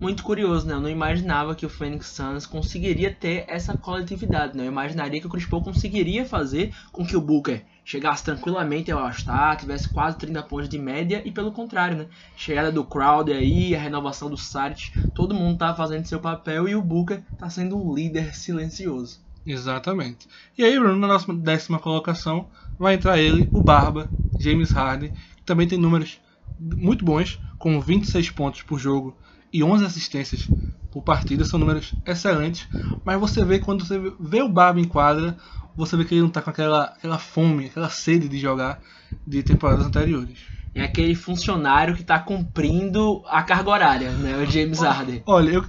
[0.00, 0.72] Muito curioso, né?
[0.72, 4.62] Eu não imaginava que o Phoenix Suns conseguiria ter essa coletividade, né?
[4.62, 8.98] Eu imaginaria que o Chris Paul conseguiria fazer com que o Booker chegasse tranquilamente ao
[8.98, 12.06] All-Star, tivesse quase 30 pontos de média e pelo contrário, né?
[12.34, 16.74] Chegada do Crowder aí, a renovação do Saric, todo mundo tá fazendo seu papel e
[16.74, 19.20] o Booker tá sendo um líder silencioso.
[19.44, 20.26] Exatamente.
[20.56, 25.42] E aí, Bruno, na nossa décima colocação, vai entrar ele, o Barba, James Harden, que
[25.42, 26.18] também tem números
[26.58, 29.14] muito bons, com 26 pontos por jogo
[29.52, 30.50] e 11 assistências
[30.90, 32.68] por partida, são números excelentes,
[33.04, 35.36] mas você vê quando você vê o Barba em quadra,
[35.76, 38.80] você vê que ele não tá com aquela, aquela fome, aquela sede de jogar
[39.26, 40.40] de temporadas anteriores.
[40.74, 44.36] É aquele funcionário que está cumprindo a carga horária, né?
[44.36, 45.22] O James Harden.
[45.26, 45.64] Olha, eu,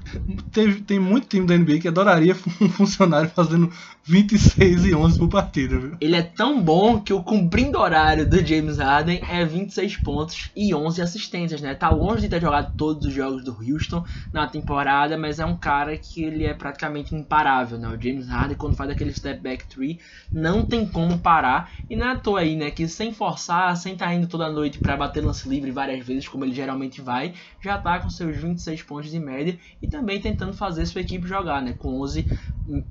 [0.51, 3.71] teve, tem muito time da NBA que adoraria um funcionário fazendo
[4.03, 5.97] 26 e 11 por partida, viu?
[5.99, 10.73] Ele é tão bom que o cumprindo horário do James Harden é 26 pontos e
[10.73, 11.73] 11 assistências, né?
[11.75, 15.55] Tá longe de ter jogado todos os jogos do Houston na temporada, mas é um
[15.55, 17.87] cara que ele é praticamente imparável, né?
[17.87, 19.99] O James Harden, quando faz aquele step back three,
[20.31, 21.71] não tem como parar.
[21.89, 22.71] E não é à toa aí, né?
[22.71, 26.27] Que sem forçar, sem estar tá indo toda noite para bater lance livre várias vezes,
[26.27, 30.53] como ele geralmente vai, já tá com seus 26 pontos de média e também tentando
[30.53, 31.71] fazer sua equipe jogar, né?
[31.71, 32.25] Com 11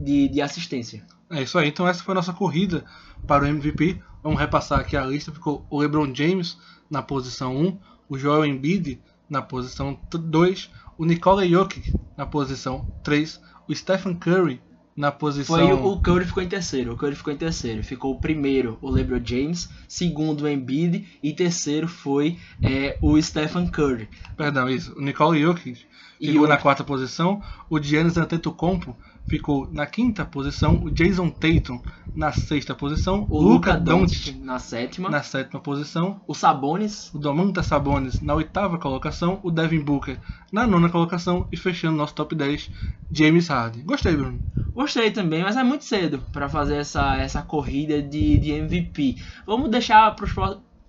[0.00, 1.04] de, de assistência.
[1.30, 2.86] É isso aí, então essa foi a nossa corrida
[3.26, 4.00] para o MVP.
[4.22, 5.30] Vamos repassar aqui a lista.
[5.30, 6.56] Ficou o LeBron James
[6.88, 13.40] na posição 1, o Joel Embiid na posição 2, o Nikola Jokic na posição 3,
[13.68, 14.58] o Stephen Curry
[14.96, 15.57] na posição.
[15.57, 16.92] Foi o Curry ficou em terceiro.
[16.92, 17.83] O Curry ficou em terceiro.
[17.83, 23.66] Ficou o primeiro o LeBron James, segundo o Embiid e terceiro foi é, o Stephen
[23.66, 24.09] Curry.
[24.37, 24.94] Perdão, isso.
[24.96, 25.87] O Nicole Jokic
[26.20, 27.42] ficou na quarta posição.
[27.68, 28.96] O Giannis Antetokounmpo
[29.28, 31.80] ficou na quinta posição, o Jason Tatum
[32.14, 37.66] na sexta posição, o Luca Doncic na sétima, na sétima posição, o Sabonis, o Domantas
[37.66, 40.18] Sabonis na oitava colocação, o Devin Booker
[40.52, 42.70] na nona colocação e fechando nosso top 10,
[43.12, 43.85] James Harden.
[43.85, 44.40] Gostei, Bruno.
[44.74, 49.16] Gostei também, mas é muito cedo para fazer essa, essa corrida de, de MVP.
[49.46, 50.33] Vamos deixar para os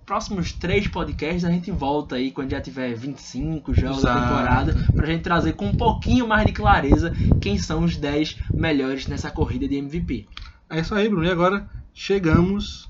[0.06, 4.20] próximos três podcasts a gente volta aí quando já tiver 25 jogos Exato.
[4.20, 8.38] da temporada pra gente trazer com um pouquinho mais de clareza quem são os 10
[8.56, 10.28] melhores nessa corrida de MVP.
[10.70, 11.26] É isso aí, Bruno.
[11.26, 12.90] E agora chegamos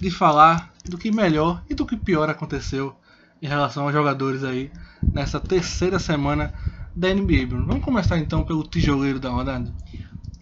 [0.00, 2.94] de falar do que melhor e do que pior aconteceu
[3.40, 4.70] em relação aos jogadores aí
[5.12, 6.52] nessa terceira semana
[6.94, 7.66] da NBA, Bruno.
[7.66, 9.72] Vamos começar então pelo tijoleiro da rodada?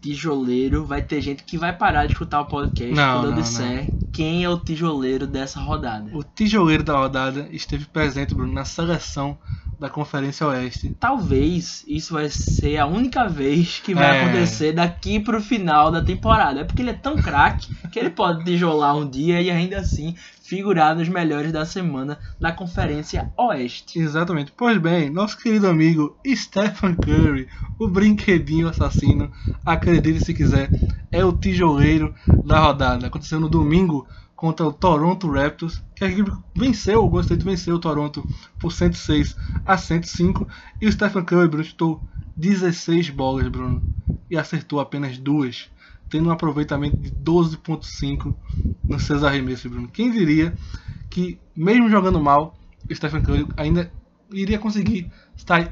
[0.04, 3.40] Tijoleiro, vai ter gente que vai parar de escutar o podcast não, quando eu não,
[3.40, 6.14] disser não quem é o tijoleiro dessa rodada.
[6.14, 9.38] O tijoleiro da rodada esteve presente, Bruno, na seleção
[9.80, 10.94] da Conferência Oeste.
[11.00, 14.22] Talvez isso vai ser a única vez que vai é.
[14.22, 16.60] acontecer daqui pro final da temporada.
[16.60, 20.14] É porque ele é tão craque que ele pode tijolar um dia e ainda assim
[20.54, 23.98] figurar nos melhores da semana da Conferência Oeste.
[23.98, 24.52] Exatamente.
[24.56, 29.32] Pois bem, nosso querido amigo Stephen Curry, o brinquedinho assassino,
[29.66, 30.70] acredite se quiser,
[31.10, 32.14] é o tijoleiro
[32.44, 33.08] da rodada.
[33.08, 37.74] Aconteceu no domingo contra o Toronto Raptors, que a equipe venceu, o Golden State venceu
[37.74, 38.24] o Toronto
[38.60, 39.36] por 106
[39.66, 40.46] a 105
[40.80, 42.00] e o Stephen Curry Bruno, chutou
[42.36, 43.82] 16 bolas, Bruno,
[44.30, 45.68] e acertou apenas duas
[46.08, 48.34] tendo um aproveitamento de 12.5
[48.88, 49.88] nos seus arremessos, Bruno.
[49.88, 50.54] Quem diria
[51.10, 52.58] que, mesmo jogando mal,
[52.92, 53.90] Stephen Curry ainda
[54.32, 55.10] iria conseguir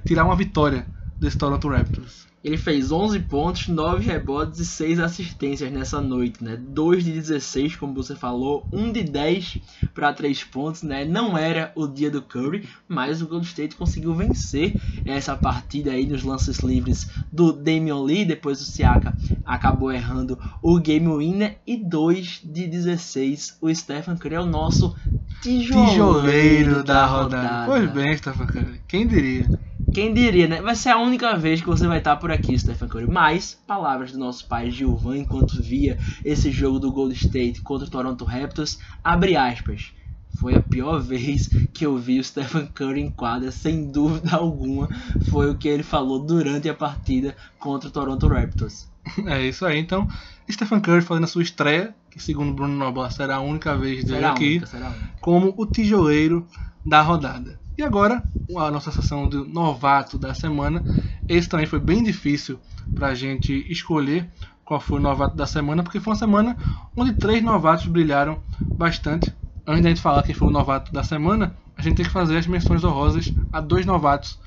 [0.05, 0.87] tirar uma vitória
[1.21, 2.32] desse Toronto Raptors?
[2.45, 6.57] Ele fez 11 pontos, 9 rebotes e 6 assistências nessa noite, né?
[6.57, 9.59] 2 de 16, como você falou, 1 de 10
[9.95, 11.05] para 3 pontos, né?
[11.05, 14.75] Não era o dia do Curry, mas o Golden State conseguiu vencer
[15.05, 20.79] essa partida aí nos lances livres do Damian Lee, depois o Siaka acabou errando o
[20.79, 24.97] game winner e 2 de 16 o Stephen Curry é o nosso
[25.41, 27.49] tijoleiro, tijoleiro da, da rodada.
[27.49, 27.67] rodada.
[27.67, 29.47] Pois bem, Stephen Curry, quem diria?
[29.93, 30.63] Quem diria, né?
[30.63, 33.07] Vai ser a única vez que você vai estar por aqui, Stephen Curry.
[33.07, 37.91] Mas, palavras do nosso pai Gilvan, enquanto via esse jogo do Gold State contra o
[37.91, 39.93] Toronto Raptors, abre aspas.
[40.31, 44.89] Foi a pior vez que eu vi o Stephen Curry em quadra, sem dúvida alguma.
[45.21, 48.91] Foi o que ele falou durante a partida contra o Toronto Raptors.
[49.27, 50.09] É isso aí, então.
[50.51, 54.17] Stephen Curry fazendo a sua estreia, que segundo Bruno Noblar será a única vez dele
[54.17, 56.47] será aqui, única, como o tijoleiro
[56.85, 57.62] da rodada.
[57.77, 58.23] E agora,
[58.57, 60.85] a nossa sessão do novato da semana.
[61.29, 62.59] Esse também foi bem difícil
[62.95, 64.29] para a gente escolher
[64.65, 66.57] qual foi o novato da semana, porque foi uma semana
[66.97, 68.39] onde três novatos brilharam
[68.77, 69.33] bastante.
[69.67, 72.37] Antes da gente falar quem foi o novato da semana, a gente tem que fazer
[72.37, 74.39] as menções honrosas a dois novatos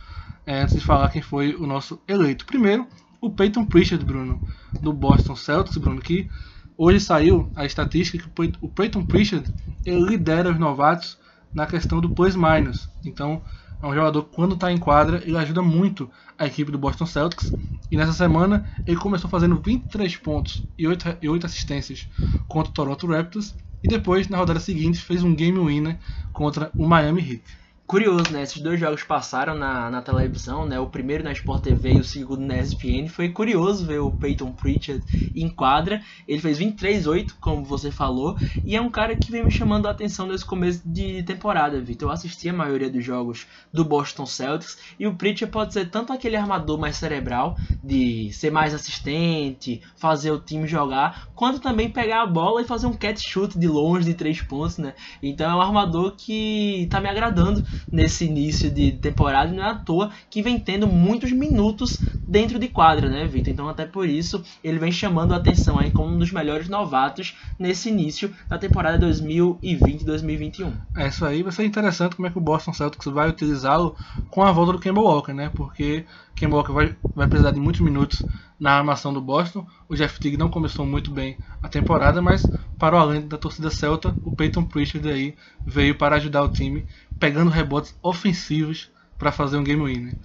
[0.45, 2.45] é, antes de falar quem foi o nosso eleito.
[2.45, 2.85] Primeiro,
[3.19, 4.39] o Peyton Pritchard, Bruno,
[4.81, 6.29] do Boston Celtics, Bruno, que
[6.77, 9.51] hoje saiu a estatística que o Peyton Pritchard
[9.83, 11.17] ele lidera os novatos
[11.55, 12.89] na questão do plus minus.
[13.03, 13.41] Então,
[13.81, 17.05] é um jogador que quando está em quadra, ele ajuda muito a equipe do Boston
[17.05, 17.53] Celtics.
[17.89, 22.07] E nessa semana ele começou fazendo 23 pontos e 8, e 8 assistências
[22.47, 23.55] contra o Toronto Raptors.
[23.83, 25.97] E depois, na rodada seguinte, fez um game winner
[26.33, 27.43] contra o Miami Heat.
[27.87, 28.41] Curioso, né?
[28.41, 30.79] Esses dois jogos passaram na, na televisão, né?
[30.79, 33.07] O primeiro na Sport TV e o segundo na ESPN.
[33.07, 35.03] Foi curioso ver o Peyton Pritchard
[35.35, 36.01] em quadra.
[36.27, 38.35] Ele fez 23-8, como você falou.
[38.65, 42.09] E é um cara que vem me chamando a atenção nesse começo de temporada, Vitor.
[42.09, 44.79] Eu assisti a maioria dos jogos do Boston Celtics.
[44.99, 50.31] E o Pritchard pode ser tanto aquele armador mais cerebral, de ser mais assistente, fazer
[50.31, 54.05] o time jogar, quanto também pegar a bola e fazer um catch shoot de longe,
[54.05, 54.95] de três pontos, né?
[55.21, 59.75] Então é um armador que tá me agradando nesse início de temporada não é à
[59.75, 63.53] toa que vem tendo muitos minutos dentro de quadra, né, Vitor?
[63.53, 67.35] Então até por isso ele vem chamando a atenção aí como um dos melhores novatos
[67.57, 70.71] nesse início da temporada 2020-2021.
[70.95, 73.95] É isso aí, vai ser interessante como é que o Boston Celtics vai utilizá-lo
[74.29, 75.51] com a volta do Kemba Walker, né?
[75.53, 76.05] Porque
[76.35, 78.25] Kemba Walker vai, vai precisar de muitos minutos
[78.59, 79.65] na armação do Boston.
[79.87, 82.43] O Jeff Teague não começou muito bem a temporada, mas
[82.77, 86.85] para o além da torcida celta, o Peyton Pritchard aí veio para ajudar o time
[87.19, 90.15] pegando rebotes ofensivos para fazer um game winner.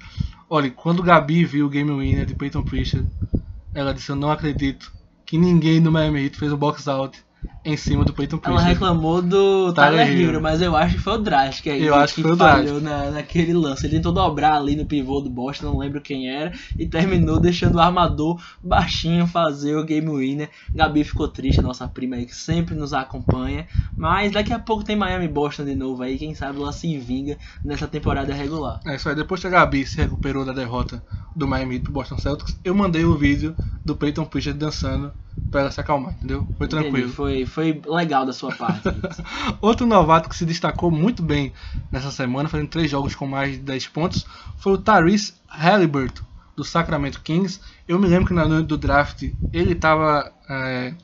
[0.49, 3.09] Olha, quando Gabi viu o game winner de Peyton Pritchard,
[3.73, 4.93] ela disse: Eu não acredito
[5.25, 7.23] que ninguém no Miami Heat fez o box out
[7.65, 11.15] em cima do Peyton Ela reclamou do Tyler Tyler Hero, mas eu acho que foi
[11.15, 13.87] o Dragic aí Eu que, acho que foi o falhou na, naquele lance.
[13.87, 17.75] Ele tentou dobrar ali no pivô do Boston, não lembro quem era, e terminou deixando
[17.75, 20.49] o armador baixinho fazer o game winner.
[20.75, 24.97] Gabi ficou triste, nossa prima aí que sempre nos acompanha, mas daqui a pouco tem
[24.97, 28.81] Miami Boston de novo aí, quem sabe ela se vinga nessa temporada regular.
[28.87, 31.03] É isso aí, depois que a Gabi se recuperou da derrota
[31.37, 35.13] do Miami pro Boston Celtics, eu mandei o vídeo do Peyton Pritchard dançando
[35.51, 36.47] pra ela se acalmar, entendeu?
[36.57, 36.99] Foi tranquilo.
[36.99, 38.83] Entendi, Foi, foi legal da sua parte.
[39.61, 41.53] Outro novato que se destacou muito bem
[41.91, 44.27] nessa semana, fazendo três jogos com mais de 10 pontos,
[44.59, 46.23] foi o Tyrese Halliburton,
[46.57, 47.61] do Sacramento Kings.
[47.89, 50.95] Eu me lembro que na noite do draft ele estava é,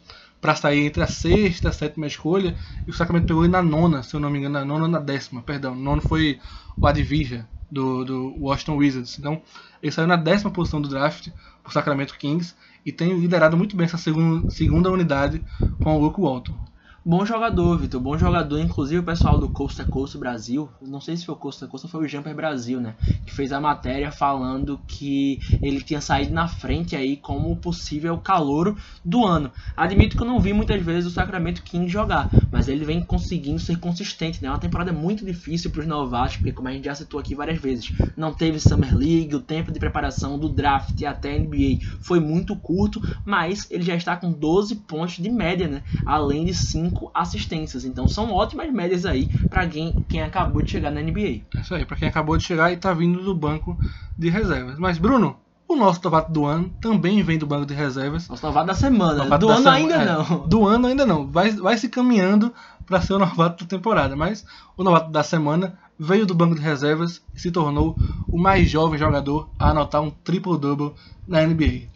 [0.40, 3.62] para sair entre a sexta e a sétima escolha, e o Sacramento pegou ele na
[3.62, 5.74] nona, se eu não me engano, na nona na décima, perdão.
[5.74, 6.38] Nono foi
[6.76, 9.18] o Advija do, do Washington Wizards.
[9.18, 9.42] Então,
[9.82, 11.28] ele saiu na décima posição do draft
[11.62, 12.54] por Sacramento Kings
[12.86, 15.44] e tem liderado muito bem essa segunda, segunda unidade
[15.80, 16.65] com o Luke Walton.
[17.08, 18.00] Bom jogador, Vitor.
[18.00, 18.58] Bom jogador.
[18.58, 21.90] Inclusive o pessoal do Costa Coast Brasil, não sei se foi o Costa Coast ou
[21.92, 22.96] foi o Jumper Brasil, né?
[23.24, 28.76] Que fez a matéria falando que ele tinha saído na frente aí como possível calouro
[29.04, 29.52] do ano.
[29.76, 33.60] Admito que eu não vi muitas vezes o Sacramento King jogar, mas ele vem conseguindo
[33.60, 34.48] ser consistente, né?
[34.48, 37.36] É uma temporada muito difícil para os novatos, porque como a gente já citou aqui
[37.36, 42.18] várias vezes, não teve Summer League, o tempo de preparação do draft até NBA foi
[42.18, 45.84] muito curto, mas ele já está com 12 pontos de média, né?
[46.04, 47.84] Além de 5 assistências.
[47.84, 51.42] Então são ótimas médias aí para quem, quem acabou de chegar na NBA.
[51.56, 53.78] É isso aí, para quem acabou de chegar e tá vindo do banco
[54.18, 54.78] de reservas.
[54.78, 55.36] Mas Bruno,
[55.68, 58.28] o nosso novato do ano também vem do banco de reservas.
[58.28, 59.24] Nosso novato da semana.
[59.24, 60.48] Novato do da ano sema- ainda é, não.
[60.48, 61.26] Do ano ainda não.
[61.30, 62.52] Vai, vai se caminhando
[62.86, 64.14] para ser o novato da temporada.
[64.14, 64.44] Mas
[64.76, 67.98] o novato da semana veio do banco de reservas e se tornou
[68.30, 70.94] o mais jovem jogador a anotar um triple-double
[71.26, 71.88] na NBA.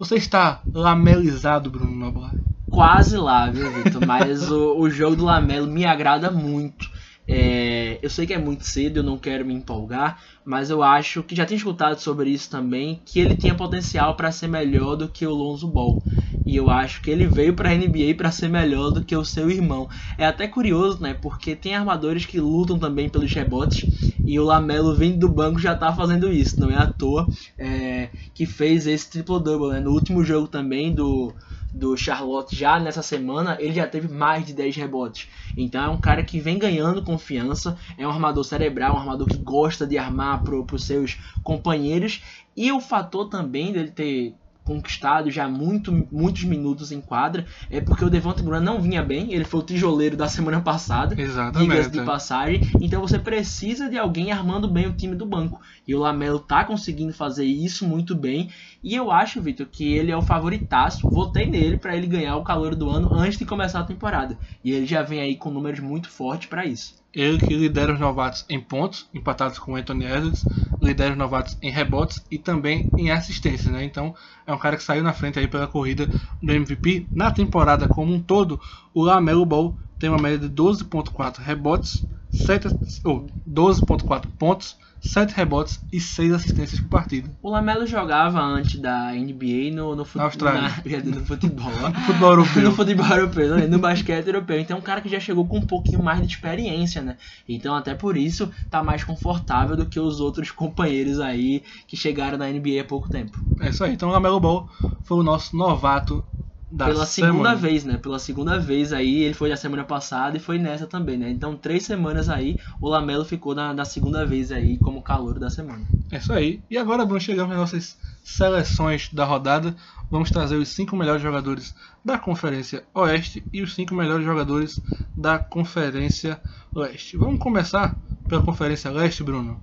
[0.00, 2.34] Você está lamelizado, Bruno Noblar.
[2.70, 4.06] Quase lá, viu, Vitor?
[4.06, 6.88] Mas o, o jogo do Lamelo me agrada muito.
[7.32, 11.22] É, eu sei que é muito cedo, eu não quero me empolgar, mas eu acho
[11.22, 15.08] que já tinha escutado sobre isso também, que ele tinha potencial para ser melhor do
[15.08, 16.02] que o Lonzo Ball.
[16.44, 19.24] E eu acho que ele veio para a NBA para ser melhor do que o
[19.24, 19.88] seu irmão.
[20.18, 21.14] É até curioso, né?
[21.14, 25.76] Porque tem armadores que lutam também pelos rebotes e o Lamelo vindo do banco já
[25.76, 26.60] tá fazendo isso.
[26.60, 29.68] Não é à toa é, que fez esse triple-double.
[29.74, 29.80] Né?
[29.80, 31.32] No último jogo também do,
[31.72, 35.28] do Charlotte, já nessa semana, ele já teve mais de 10 rebotes.
[35.56, 39.38] Então é um cara que vem ganhando confiança, é um armador cerebral, um armador que
[39.38, 42.22] gosta de armar para os seus companheiros.
[42.56, 48.04] E o fator também dele ter conquistado já muito, muitos minutos em quadra é porque
[48.04, 51.90] o Devonta Graham não vinha bem, ele foi o tijoleiro da semana passada, Exatamente.
[51.90, 55.60] de passagem, então você precisa de alguém armando bem o time do banco.
[55.86, 58.50] E o Lamelo tá conseguindo fazer isso muito bem.
[58.82, 61.08] E eu acho, Vitor, que ele é o favoritaço.
[61.10, 64.38] Votei nele para ele ganhar o calor do ano antes de começar a temporada.
[64.62, 66.99] E ele já vem aí com números muito fortes para isso.
[67.12, 70.46] Ele que lidera os novatos em pontos, empatados com o Anthony Edwards,
[70.80, 73.82] lidera os novatos em rebotes e também em assistências, né?
[73.84, 74.14] Então
[74.46, 76.08] é um cara que saiu na frente aí pela corrida
[76.40, 77.08] do MVP.
[77.14, 78.60] Na temporada como um todo,
[78.94, 82.68] o Lamelo Ball tem uma média de 12.4 rebotes, 7,
[83.04, 87.30] ou 12.4 pontos, 7 rebotes e 6 assistências por partida.
[87.42, 90.68] O Lamelo jogava antes da NBA no, no, fut- Na
[91.04, 91.70] no futebol.
[92.06, 92.62] Futebol europeu.
[92.62, 93.66] no futebol europeu, né?
[93.66, 94.58] no basquete europeu.
[94.60, 97.16] Então é um cara que já chegou com um pouquinho mais de experiência, né?
[97.48, 102.36] Então até por isso tá mais confortável do que os outros companheiros aí que chegaram
[102.38, 103.38] na NBA há pouco tempo.
[103.60, 103.92] É isso aí.
[103.94, 104.68] Então o Lamelo Ball
[105.02, 106.24] foi o nosso novato
[106.70, 107.56] da Pela segunda semana.
[107.56, 107.96] vez, né?
[107.98, 111.28] Pela segunda vez aí, ele foi na semana passada e foi nessa também, né?
[111.30, 115.50] Então, três semanas aí, o Lamelo ficou na, na segunda vez aí como calor da
[115.50, 115.84] semana.
[116.12, 116.60] É isso aí.
[116.70, 119.74] E agora, Bruno, chegamos nas nossas seleções da rodada.
[120.10, 124.80] Vamos trazer os cinco melhores jogadores da Conferência Oeste e os cinco melhores jogadores
[125.16, 126.40] da Conferência
[126.74, 127.16] Leste.
[127.16, 127.96] Vamos começar
[128.28, 129.60] pela Conferência Leste, Bruno.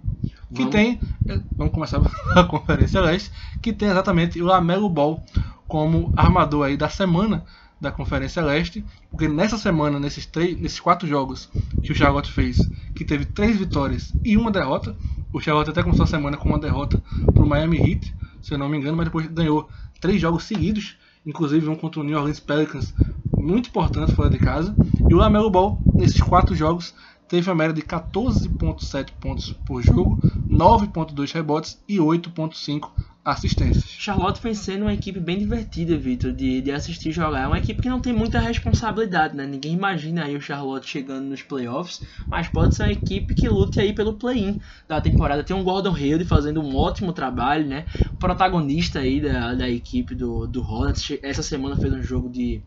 [0.49, 0.71] Que Vamos.
[0.71, 0.99] tem.
[1.27, 1.99] eh, Vamos começar
[2.33, 5.21] pela Conferência Leste, que tem exatamente o Lamelo Ball
[5.67, 7.45] como armador aí da semana
[7.79, 11.49] da Conferência Leste, porque nessa semana, nesses, três, nesses quatro jogos
[11.83, 12.57] que o Charlotte fez,
[12.95, 14.95] que teve três vitórias e uma derrota,
[15.31, 17.01] o Charlotte até começou a semana com uma derrota
[17.33, 20.97] para o Miami Heat, se eu não me engano, mas depois ganhou três jogos seguidos,
[21.25, 22.93] inclusive um contra o New Orleans Pelicans,
[23.37, 24.75] muito importante fora de casa,
[25.09, 26.95] e o Lamelo Ball, nesses quatro jogos,
[27.27, 30.17] teve uma média de 14,7 pontos por jogo,
[30.49, 32.89] 9,2 rebotes e 8,5
[33.27, 33.83] assistências.
[33.99, 37.41] Charlotte vem sendo uma equipe bem divertida, Vitor, de, de assistir jogar.
[37.41, 39.45] É uma equipe que não tem muita responsabilidade, né?
[39.45, 42.01] Ninguém imagina aí o Charlotte chegando nos playoffs,
[42.31, 44.57] mas pode ser uma equipe que lute aí pelo play-in
[44.87, 45.43] da temporada.
[45.43, 47.85] Tem um Gordon Hayward fazendo um ótimo trabalho, né?
[48.17, 51.17] Protagonista aí da, da equipe do, do Hornets.
[51.21, 52.63] Essa semana fez um jogo de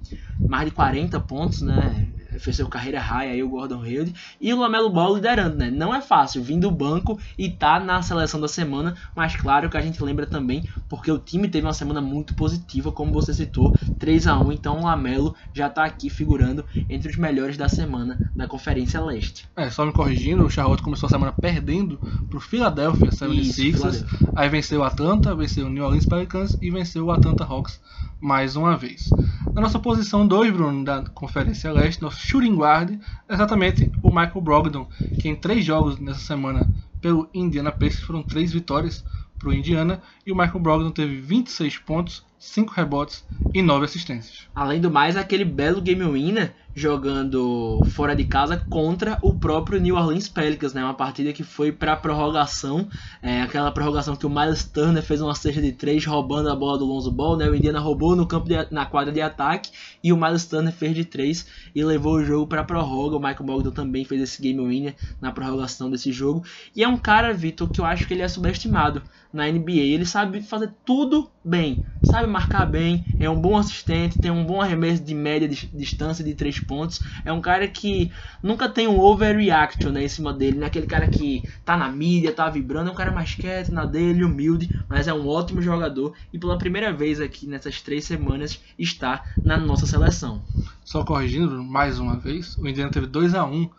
[0.46, 2.12] mais de 40 pontos, né?
[2.38, 4.14] Fez seu carreira high aí o Gordon Hayward.
[4.40, 5.70] E o Lamelo Ball liderando, né?
[5.70, 9.76] Não é fácil vir do banco e tá na seleção da semana, mas claro que
[9.76, 13.74] a gente lembra também porque o time teve uma semana muito positiva, como você citou,
[13.98, 18.30] 3 a 1 então o Lamelo já tá aqui figurando entre os melhores da semana
[18.34, 19.48] da Conferência Leste.
[19.56, 24.28] É, só me corrigindo, o Charlotte começou a semana perdendo pro Philadelphia 76ers, Philadelphia.
[24.34, 27.80] aí venceu o Atlanta, venceu o New Orleans Pelicans e venceu o Atlanta Hawks
[28.20, 29.08] mais uma vez.
[29.54, 34.88] Na nossa posição 2, Bruno, da Conferência Leste, nosso shooting guard, exatamente o Michael Brogdon,
[35.18, 39.04] que em três jogos nessa semana pelo Indiana Pacers foram três vitórias
[39.38, 43.22] para o Indiana, e o Michael Brogdon teve 26 pontos, 5 rebotes
[43.52, 44.48] e 9 assistências.
[44.54, 49.94] Além do mais, aquele belo game winner jogando fora de casa contra o próprio New
[49.94, 50.82] Orleans Pelicans, né?
[50.82, 52.88] Uma partida que foi para prorrogação,
[53.20, 56.78] é, aquela prorrogação que o Miles Turner fez uma cesta de três roubando a bola
[56.78, 57.46] do Lonzo Ball, né?
[57.48, 59.70] O Indiana roubou no campo de, na quadra de ataque
[60.02, 63.16] e o Miles Turner fez de três e levou o jogo para prorroga.
[63.16, 66.42] O Michael Bogdan também fez esse game winner na prorrogação desse jogo
[66.74, 69.72] e é um cara, Vitor, que eu acho que ele é subestimado na NBA.
[69.72, 74.60] Ele sabe fazer tudo bem, sabe marcar bem, é um bom assistente, tem um bom
[74.60, 77.02] arremesso de média de distância de três pontos.
[77.24, 78.10] É um cara que
[78.42, 81.88] nunca tem um overreaction né, em cima dele, não é aquele cara que tá na
[81.90, 85.62] mídia, tá vibrando, é um cara mais quieto na dele, humilde, mas é um ótimo
[85.62, 90.42] jogador e pela primeira vez aqui nessas três semanas está na nossa seleção.
[90.84, 93.70] Só corrigindo mais uma vez, o Indiana teve 2 a 1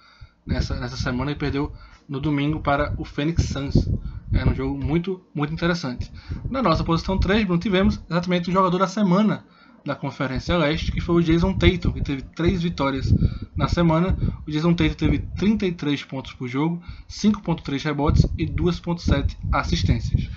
[0.45, 1.73] nessa, nessa semana e perdeu
[2.07, 3.89] no domingo para o Phoenix Suns.
[4.33, 6.11] Era um jogo muito, muito interessante.
[6.49, 9.45] Na nossa posição 3, Bruno, tivemos exatamente o jogador da semana
[9.85, 13.15] da Conferência Leste, que foi o Jason Tatum, que teve 3 vitórias
[13.57, 14.17] na semana.
[14.47, 20.29] O Jason Tatum teve 33 pontos por jogo, 5.3 rebotes e 2.7 assistências.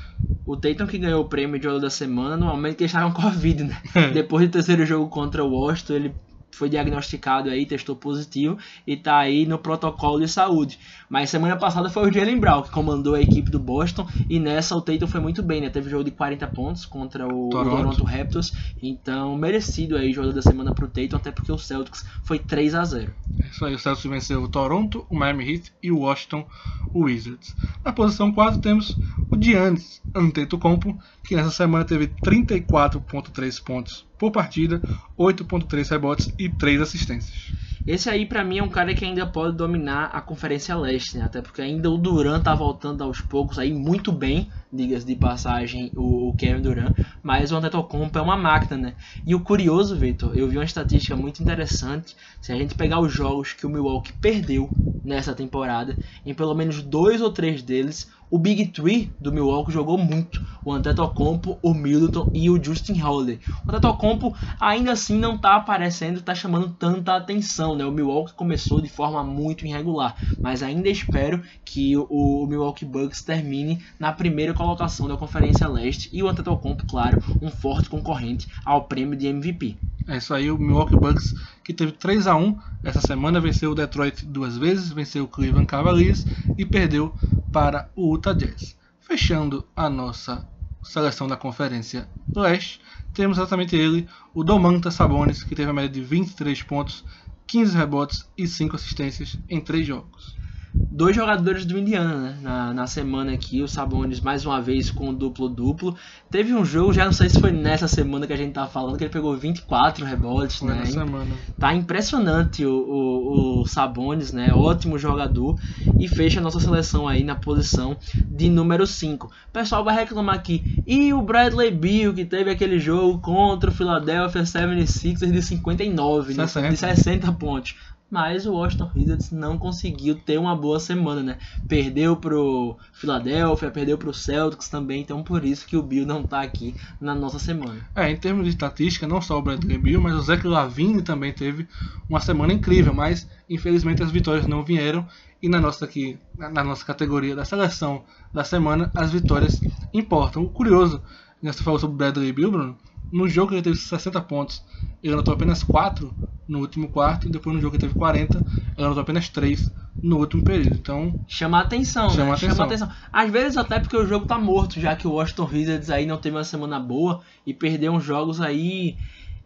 [0.46, 3.10] O Tatum que ganhou o prêmio de jogador da semana, no momento que ele estava
[3.12, 3.82] com Covid, né?
[4.12, 6.14] Depois do terceiro jogo contra o Washington, ele
[6.52, 10.78] foi diagnosticado aí, testou positivo e tá aí no protocolo de saúde.
[11.14, 14.74] Mas semana passada foi o Jalen Brown que comandou a equipe do Boston e nessa
[14.74, 15.70] o Tatum foi muito bem, né?
[15.70, 17.72] Teve jogo de 40 pontos contra o Toronto.
[17.72, 18.52] o Toronto Raptors,
[18.82, 22.84] então merecido aí jogador da semana pro Tatum, até porque o Celtics foi 3 a
[22.84, 23.14] 0.
[23.40, 26.44] É isso aí, o Celtics venceu o Toronto, o Miami Heat e o Washington
[26.92, 27.54] Wizards.
[27.84, 28.98] Na posição 4 temos
[29.30, 34.82] o Giannis Antetokounmpo, que nessa semana teve 34.3 pontos por partida,
[35.16, 37.54] 8.3 rebotes e 3 assistências.
[37.86, 41.24] Esse aí pra mim é um cara que ainda pode dominar a Conferência Leste, né?
[41.24, 45.92] Até porque ainda o Duran tá voltando aos poucos aí muito bem, diga-se de passagem,
[45.94, 48.94] o, o Kevin Durant, mas o Antetokounmpo é uma máquina, né?
[49.26, 53.12] E o curioso, Vitor, eu vi uma estatística muito interessante, se a gente pegar os
[53.12, 54.74] jogos que o Milwaukee perdeu
[55.04, 59.96] nessa temporada, em pelo menos dois ou três deles, o Big Three do Milwaukee jogou
[59.96, 60.44] muito.
[60.64, 63.38] O Antetokounmpo, o Middleton e o Justin Holiday.
[63.64, 67.76] O Antetokounmpo ainda assim não está aparecendo, está chamando tanta atenção.
[67.76, 67.84] Né?
[67.84, 73.80] O Milwaukee começou de forma muito irregular, mas ainda espero que o, Milwaukee Bucks termine
[74.00, 79.16] na primeira colocação da Conferência Leste e o Antetokounmpo, claro, um forte concorrente ao prêmio
[79.16, 79.76] de MVP.
[80.06, 81.34] É isso aí, o Milwaukee Bucks
[81.64, 85.66] que teve 3 a 1 essa semana, venceu o Detroit duas vezes, venceu o Cleveland
[85.66, 86.26] Cavaliers
[86.58, 87.14] e perdeu
[87.50, 88.76] para o Utah Jazz.
[89.00, 90.46] Fechando a nossa
[90.82, 92.80] seleção da Conferência Leste,
[93.14, 97.04] temos exatamente ele, o Domantas Sabonis, que teve a média de 23 pontos,
[97.46, 100.36] 15 rebotes e 5 assistências em 3 jogos.
[100.74, 102.36] Dois jogadores do Indiana, né?
[102.42, 105.96] Na, na semana aqui, o Sabonis mais uma vez com o duplo-duplo.
[106.30, 108.96] Teve um jogo, já não sei se foi nessa semana que a gente tá falando,
[108.96, 110.80] que ele pegou 24 rebotes, Foi né?
[110.80, 111.34] na semana.
[111.58, 114.52] Tá impressionante o, o, o Sabonis, né?
[114.52, 115.58] Ótimo jogador
[115.98, 117.96] e fecha a nossa seleção aí na posição
[118.26, 119.26] de número 5.
[119.26, 120.82] O pessoal vai reclamar aqui.
[120.86, 126.46] E o Bradley Beal que teve aquele jogo contra o Philadelphia 76ers de 59, né?
[126.46, 126.68] 60.
[126.70, 127.74] de 60 pontos.
[128.14, 131.38] Mas o Washington Wizards não conseguiu ter uma boa semana, né?
[131.66, 136.40] Perdeu pro Philadelphia, perdeu pro Celtics também, então por isso que o Bill não tá
[136.40, 137.84] aqui na nossa semana.
[137.92, 141.32] É, em termos de estatística, não só o Bradley Beal, mas o Zach Lavine também
[141.32, 141.66] teve
[142.08, 145.04] uma semana incrível, mas infelizmente as vitórias não vieram
[145.42, 149.60] e na nossa aqui, na nossa categoria da seleção da semana, as vitórias
[149.92, 150.44] importam.
[150.44, 151.02] O curioso,
[151.42, 152.78] né, você falou sobre o Bradley Beal, Bruno,
[153.12, 154.62] no jogo que ele teve 60 pontos,
[155.02, 156.14] ele anotou apenas 4
[156.48, 158.38] no último quarto, e depois no jogo que ele teve 40,
[158.76, 160.76] ele anotou apenas 3 no último período.
[160.76, 162.32] Então, Chama a atenção, Chama né?
[162.32, 162.86] a Chama atenção.
[162.86, 162.90] atenção.
[163.12, 166.18] Às vezes até porque o jogo tá morto, já que o Washington Wizards aí não
[166.18, 168.96] teve uma semana boa e perdeu uns jogos aí.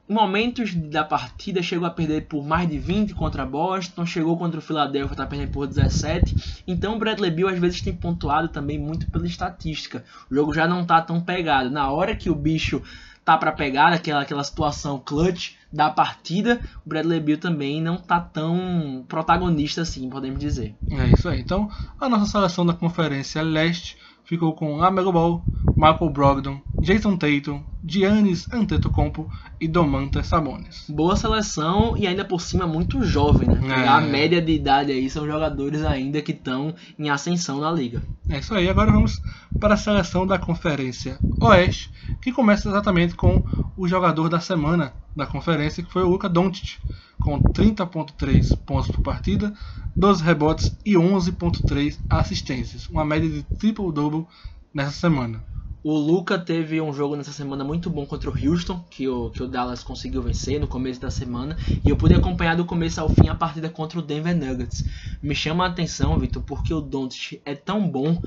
[0.09, 4.59] Em momentos da partida chegou a perder por mais de 20 contra Boston, chegou contra
[4.59, 6.62] o Philadelphia, tá perdendo por 17.
[6.66, 10.02] Então o Bradley Beal às vezes tem pontuado também muito pela estatística.
[10.30, 11.68] O jogo já não tá tão pegado.
[11.70, 12.82] Na hora que o bicho
[13.29, 18.18] tá para pegar, aquela, aquela situação clutch da partida, o Bradley Beal também não tá
[18.18, 20.74] tão protagonista assim, podemos dizer.
[20.91, 21.39] é isso aí.
[21.39, 21.68] Então,
[22.01, 23.99] a nossa seleção da Conferência Leste
[24.29, 25.43] ficou com Amelo Ball,
[25.74, 29.26] Michael Brogdon, Jason Tatum, Giannis Antetokounmpo
[29.59, 30.85] e Domantas Sabonis.
[30.91, 33.85] Boa seleção e ainda por cima muito jovem, né?
[33.85, 33.89] É.
[33.89, 38.03] A média de idade aí são jogadores ainda que estão em ascensão na liga.
[38.29, 39.18] É isso aí, agora vamos
[39.59, 43.43] para a seleção da Conferência Oeste, que começa exatamente com
[43.79, 46.79] o jogador da semana da conferência, que foi o Luka Doncic,
[47.22, 49.55] com 30.3 pontos por partida,
[49.95, 54.26] 12 rebotes e 11.3 assistências, uma média de triple-double
[54.74, 55.43] nessa semana.
[55.83, 59.45] O Luca teve um jogo nessa semana muito bom contra o Houston, que o, que
[59.45, 61.57] o Dallas conseguiu vencer no começo da semana.
[61.85, 64.85] E eu pude acompanhar do começo ao fim a partida contra o Denver Nuggets.
[65.22, 68.20] Me chama a atenção, Vitor, porque o Doncic é tão bom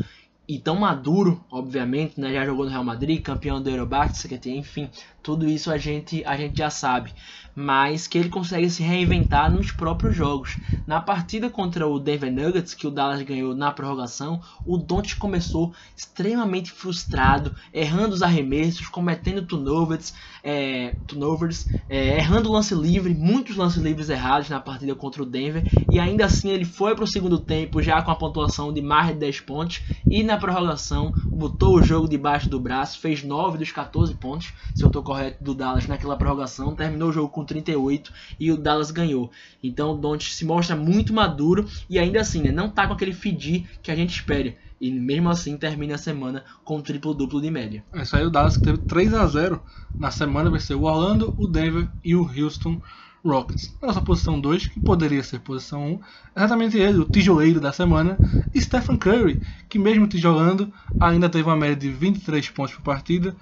[0.52, 2.34] e tão maduro, obviamente, né?
[2.34, 4.89] Já jogou no Real Madrid, campeão do Eurobasket, enfim,
[5.24, 7.14] tudo isso a gente, a gente já sabe.
[7.56, 10.58] Mas que ele consegue se reinventar nos próprios jogos.
[10.88, 15.74] Na partida contra o Denver Nuggets, que o Dallas ganhou na prorrogação, o Doncic começou
[15.95, 23.82] extremamente frustrado, errando os arremessos, cometendo turnovers, é, turnovers é, errando lance livre, muitos lances
[23.82, 27.39] livres errados na partida contra o Denver, e ainda assim ele foi para o segundo
[27.39, 31.84] tempo já com a pontuação de mais de 10 pontos, e na prorrogação botou o
[31.84, 35.88] jogo debaixo do braço, fez 9 dos 14 pontos, se eu estou correto, do Dallas
[35.88, 39.31] naquela prorrogação, terminou o jogo com 38 e o Dallas ganhou.
[39.61, 43.13] Então o Doncic se mostra muito maduro e ainda assim, né, não tá com aquele
[43.13, 44.55] feed que a gente espera.
[44.79, 47.83] E mesmo assim termina a semana com um triplo-duplo de média.
[47.93, 49.61] É isso aí, o Dallas que teve 3 a 0
[49.99, 52.81] na semana venceu o Orlando, o Denver e o Houston
[53.23, 53.75] Rockets.
[53.81, 55.99] Nossa posição 2, que poderia ser posição 1,
[56.35, 58.19] exatamente ele, o tijoleiro da semana,
[58.57, 59.39] Stephen Curry,
[59.69, 63.35] que mesmo tijolando, ainda teve uma média de 23 pontos por partida,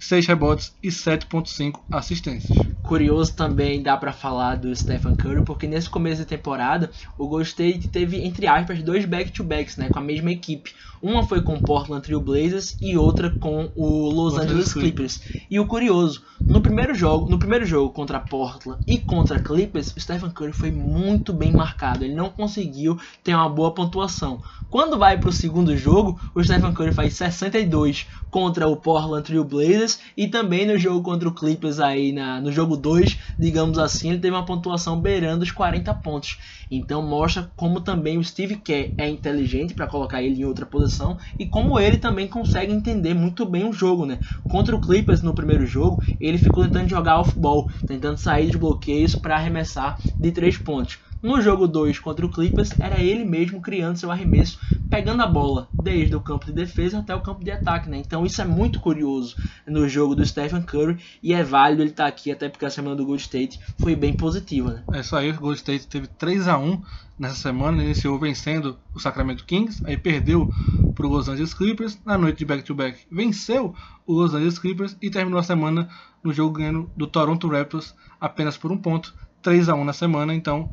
[0.00, 2.58] 6 rebotes e 7.5 assistências.
[2.82, 7.46] Curioso também dá pra falar do Stephen Curry, porque nesse começo de temporada o Golden
[7.46, 10.72] State teve, entre aspas, dois back-to-backs, né, com a mesma equipe.
[11.02, 15.20] Uma foi com o Portland Trail Blazers e outra com o Los Angeles Angeles Clippers.
[15.50, 20.00] E o curioso, no primeiro jogo, no primeiro jogo contra Portland e contra Clippers, o
[20.00, 22.04] Stephen Curry foi muito bem marcado.
[22.04, 24.42] Ele não conseguiu ter uma boa pontuação.
[24.68, 29.89] Quando vai pro segundo jogo, o Stephen Curry faz 62 contra o Portland Trail Blazers
[30.16, 34.18] e também no jogo contra o Clippers aí na, no jogo 2, digamos assim, ele
[34.18, 36.38] teve uma pontuação beirando os 40 pontos.
[36.70, 41.18] Então mostra como também o Steve Kerr é inteligente para colocar ele em outra posição
[41.38, 44.20] e como ele também consegue entender muito bem o jogo, né?
[44.46, 49.14] Contra o Clippers no primeiro jogo, ele ficou tentando jogar off-ball, tentando sair dos bloqueios
[49.14, 50.98] para arremessar de 3 pontos.
[51.22, 54.58] No jogo 2 contra o Clippers, era ele mesmo criando seu arremesso,
[54.88, 57.98] pegando a bola desde o campo de defesa até o campo de ataque, né?
[57.98, 62.06] Então isso é muito curioso no jogo do Stephen Curry e é válido ele estar
[62.06, 64.84] aqui, até porque a semana do Gold State foi bem positiva, né?
[64.94, 66.80] É isso aí, o Golden State teve 3 a 1
[67.18, 70.48] nessa semana, iniciou vencendo o Sacramento Kings, aí perdeu
[70.94, 73.74] para o Los Angeles Clippers, na noite de back-to-back venceu
[74.06, 75.86] o Los Angeles Clippers e terminou a semana
[76.24, 80.34] no jogo ganhando do Toronto Raptors apenas por um ponto, 3 a 1 na semana,
[80.34, 80.70] então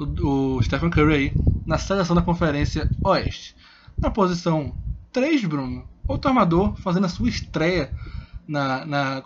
[0.00, 1.32] o, Stephen Curry aí
[1.66, 3.54] na seleção da Conferência Oeste.
[3.98, 4.74] Na posição
[5.12, 7.92] 3, Bruno, outro armador fazendo a sua estreia
[8.48, 9.22] na, na,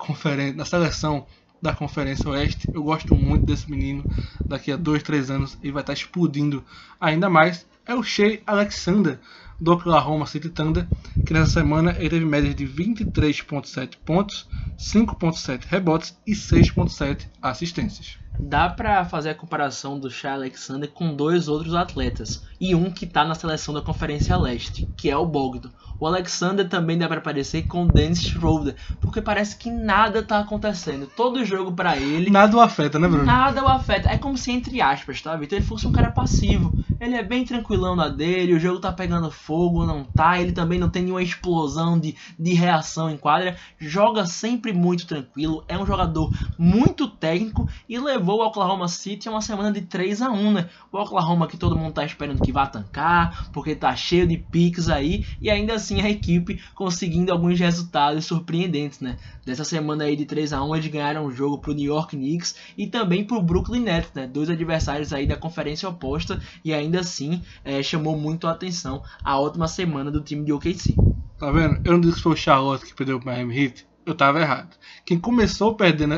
[0.54, 1.26] na seleção
[1.62, 2.68] da Conferência Oeste.
[2.74, 4.04] Eu gosto muito desse menino.
[4.44, 6.64] Daqui a 2, 3 anos ele vai estar explodindo
[7.00, 7.66] ainda mais.
[7.86, 9.20] é o Shea Alexander,
[9.60, 10.86] do Oklahoma City Thunder,
[11.24, 18.23] que nessa semana ele teve médias de 23.7 pontos, 5.7 rebotes e 6.7 assistências.
[18.38, 23.06] Dá pra fazer a comparação do Shea Alexander com dois outros atletas, e um que
[23.06, 25.70] tá na seleção da Conferência Leste, que é o Bogdan.
[26.00, 30.40] O Alexander também dá para aparecer com o Dennis Schroeder, porque parece que nada tá
[30.40, 31.06] acontecendo.
[31.06, 32.30] Todo jogo para ele.
[32.30, 33.24] Nada o afeta, né, Bruno?
[33.24, 34.08] Nada o afeta.
[34.08, 35.58] É como se, entre aspas, tá, Vitor?
[35.58, 36.72] Ele fosse um cara passivo.
[37.00, 40.40] Ele é bem tranquilão na dele, o jogo tá pegando fogo, não tá.
[40.40, 43.56] Ele também não tem nenhuma explosão de, de reação em quadra.
[43.78, 45.64] Joga sempre muito tranquilo.
[45.68, 50.22] É um jogador muito técnico e levou o Oklahoma City a uma semana de 3
[50.22, 50.68] a 1 né?
[50.90, 54.88] O Oklahoma que todo mundo tá esperando que vá tancar, porque tá cheio de piques
[54.88, 55.24] aí.
[55.40, 59.16] E ainda assim a equipe conseguindo alguns resultados surpreendentes, né?
[59.44, 62.56] Dessa semana aí de 3 a 1 eles ganharam o jogo pro New York Knicks
[62.76, 64.26] e também pro Brooklyn Nets, né?
[64.26, 69.38] Dois adversários aí da conferência oposta e ainda assim é, chamou muito a atenção a
[69.38, 70.94] ótima semana do time de OKC.
[71.38, 71.80] Tá vendo?
[71.84, 73.86] Eu não disse que foi o Charlotte que perdeu o Miami Heat.
[74.06, 74.76] Eu tava errado.
[75.04, 76.14] Quem começou perdendo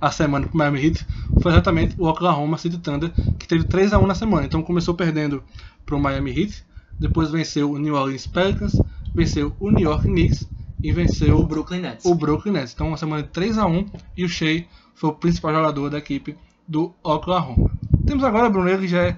[0.00, 1.06] a semana pro Miami Heat
[1.40, 4.46] foi exatamente o Oklahoma City Thunder, que teve 3 a 1 na semana.
[4.46, 5.42] Então começou perdendo
[5.86, 6.64] pro Miami Heat,
[6.98, 8.80] depois venceu o New Orleans Pelicans,
[9.14, 10.48] venceu o New York Knicks
[10.82, 12.04] e venceu o Brooklyn Nets.
[12.04, 12.72] O Brooklyn Nets.
[12.74, 14.64] Então uma semana de 3 a 1 e o Shea
[14.94, 17.70] foi o principal jogador da equipe do Oklahoma.
[18.06, 19.16] Temos agora Bruno que já é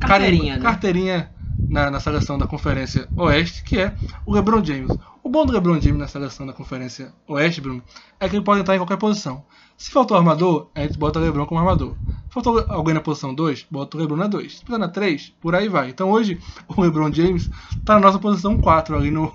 [0.00, 0.62] carteirinha, né?
[0.62, 1.30] carteirinha
[1.68, 3.94] na, na seleção da Conferência Oeste, que é
[4.24, 4.96] o LeBron James.
[5.28, 7.82] O bom do LeBron James na seleção da Conferência Oeste, Bruno,
[8.18, 9.44] é que ele pode entrar em qualquer posição.
[9.76, 11.94] Se faltou armador, a gente bota o LeBron como armador.
[12.30, 14.44] Faltou alguém na posição 2, bota o LeBron na 2.
[14.44, 15.90] Se precisar na 3, por aí vai.
[15.90, 19.30] Então hoje o LeBron James está na nossa posição 4 ali no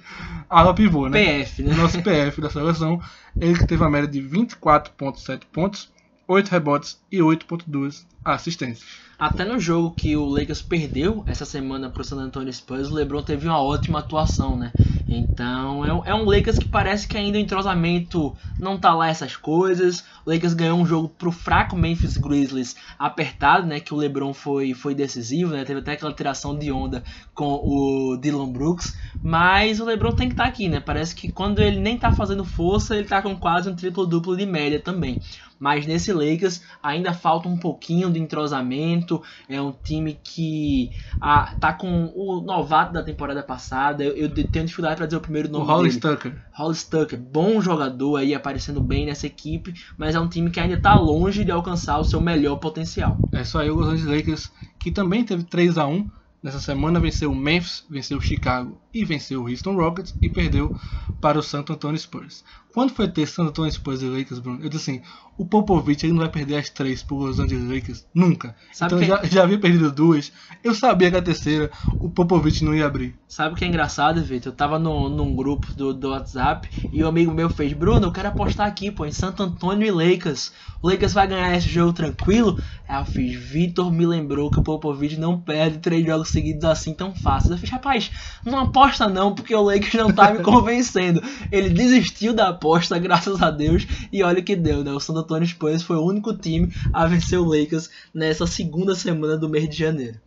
[0.50, 1.42] ala pivô, né?
[1.42, 1.74] PF, né?
[1.74, 3.00] Nosso PF da seleção.
[3.40, 5.90] Ele que teve a média de 24.7 pontos,
[6.28, 9.08] 8 rebotes e 8.2 assistências.
[9.18, 12.94] Até no jogo que o Lakers perdeu essa semana para o San Antonio Spurs, o
[12.94, 14.70] LeBron teve uma ótima atuação, né?
[15.08, 19.08] Então é um, é um Lakers que parece que ainda o entrosamento não tá lá
[19.08, 20.04] essas coisas.
[20.26, 23.80] O Lakers ganhou um jogo pro fraco Memphis Grizzlies apertado, né?
[23.80, 25.64] Que o LeBron foi, foi decisivo, né?
[25.64, 27.02] Teve até aquela tiração de onda
[27.34, 28.94] com o Dylan Brooks.
[29.22, 30.78] Mas o LeBron tem que estar tá aqui, né?
[30.78, 34.44] Parece que quando ele nem tá fazendo força, ele tá com quase um triplo-duplo de
[34.44, 35.18] média também
[35.58, 39.22] mas nesse Lakers ainda falta um pouquinho de entrosamento.
[39.48, 40.90] É um time que
[41.20, 44.04] ah, tá com o novato da temporada passada.
[44.04, 46.16] Eu, eu tenho dificuldade para dizer o primeiro nome o Hollis dele.
[46.16, 46.36] Tucker.
[46.52, 50.74] Hollis Tucker, bom jogador aí aparecendo bem nessa equipe, mas é um time que ainda
[50.74, 53.20] está longe de alcançar o seu melhor potencial.
[53.32, 56.10] É só aí o Los Angeles Lakers que também teve 3 a 1
[56.40, 60.74] Nessa semana venceu o Memphis, venceu o Chicago e venceu o Houston Rockets e perdeu
[61.20, 62.44] para o Santo Antonio Spurs.
[62.72, 65.02] Quando foi ter Santo Antonio Spurs e Lakers, Bruno, eu disse assim,
[65.36, 68.54] o Popovich ele não vai perder as três por Los Angeles Lakers nunca.
[68.72, 69.26] Sabe então que...
[69.26, 70.32] já, já havia perdido duas,
[70.62, 73.16] eu sabia que a terceira o Popovich não ia abrir.
[73.26, 74.52] Sabe o que é engraçado, Vitor?
[74.52, 78.12] Eu tava no, num grupo do, do WhatsApp e um amigo meu fez, Bruno, eu
[78.12, 80.52] quero apostar aqui, pô, em Santo Antonio e Lakers.
[80.80, 82.62] O Lakers vai ganhar esse jogo tranquilo?
[82.88, 86.94] Aí eu fiz, Vitor me lembrou que o Popovich não perde três jogos seguidos assim
[86.94, 87.52] tão fácil.
[87.52, 88.10] Eu fiz, rapaz,
[88.44, 91.22] não aposta não, porque o Lakers não tá me convencendo.
[91.50, 94.92] Ele desistiu da aposta, graças a Deus, e olha o que deu, né?
[94.92, 99.36] O San Antonio Spurs foi o único time a vencer o Lakers nessa segunda semana
[99.36, 100.20] do mês de janeiro.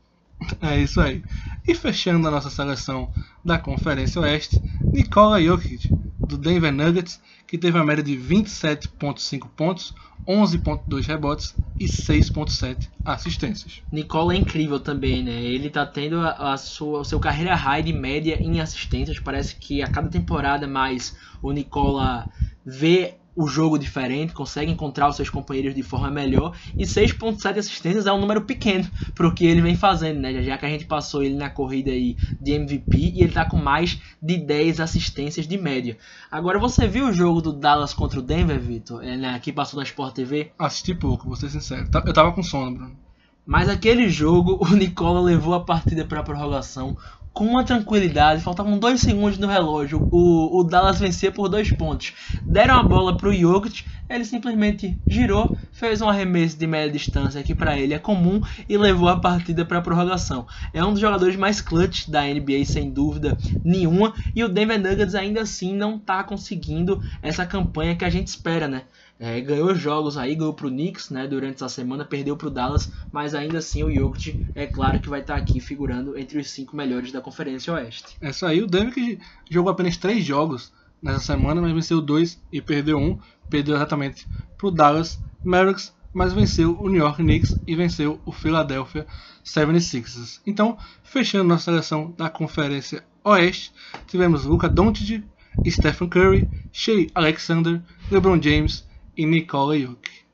[0.61, 1.23] É isso aí.
[1.67, 3.11] E fechando a nossa seleção
[3.45, 5.91] da Conferência Oeste, Nikola Jokic,
[6.31, 9.93] do Denver Nuggets, que teve a média de 27.5 pontos,
[10.27, 13.81] 11.2 rebotes e 6.7 assistências.
[13.91, 15.43] Nicola é incrível também, né?
[15.43, 19.19] Ele tá tendo a, a sua a seu carreira high de média em assistências.
[19.19, 22.29] Parece que a cada temporada mais o Nicola
[22.63, 26.55] vê o jogo diferente, consegue encontrar os seus companheiros de forma melhor.
[26.77, 30.41] E 6.7 assistências é um número pequeno para o que ele vem fazendo, né?
[30.43, 33.57] Já que a gente passou ele na corrida aí de MVP e ele tá com
[33.57, 35.97] mais de 10 assistências de média.
[36.29, 39.03] Agora você viu o jogo do Dallas contra o Denver, Vitor?
[39.03, 39.39] É, né?
[39.39, 40.51] Que passou na Sport TV?
[40.59, 41.87] Assisti pouco, vou ser sincero.
[42.05, 43.11] Eu tava com sono, Bruno.
[43.45, 46.97] Mas aquele jogo, o Nicola levou a partida para a prorrogação
[47.33, 52.13] com uma tranquilidade, faltavam dois segundos no relógio, o, o Dallas vencia por dois pontos.
[52.45, 57.41] Deram a bola para o Jokic, ele simplesmente girou, fez um arremesso de média distância
[57.41, 60.45] que para ele é comum e levou a partida para a prorrogação.
[60.73, 65.15] É um dos jogadores mais clutch da NBA sem dúvida nenhuma e o Denver Nuggets
[65.15, 68.83] ainda assim não está conseguindo essa campanha que a gente espera, né?
[69.23, 73.35] É, ganhou jogos aí, ganhou pro Knicks, né, durante essa semana, perdeu pro Dallas, mas
[73.35, 76.75] ainda assim o Jokic é claro que vai estar tá aqui figurando entre os cinco
[76.75, 78.17] melhores da Conferência Oeste.
[78.19, 82.59] É isso aí, o Denver jogou apenas três jogos nessa semana, mas venceu dois e
[82.59, 88.19] perdeu um, perdeu exatamente pro Dallas Mavericks, mas venceu o New York Knicks e venceu
[88.25, 89.05] o Philadelphia
[89.45, 90.39] 76ers.
[90.47, 93.71] Então, fechando nossa seleção da Conferência Oeste,
[94.07, 95.23] tivemos Luka Doncic,
[95.69, 100.25] Stephen Curry, Shea Alexander, LeBron James e Nikola Jokic.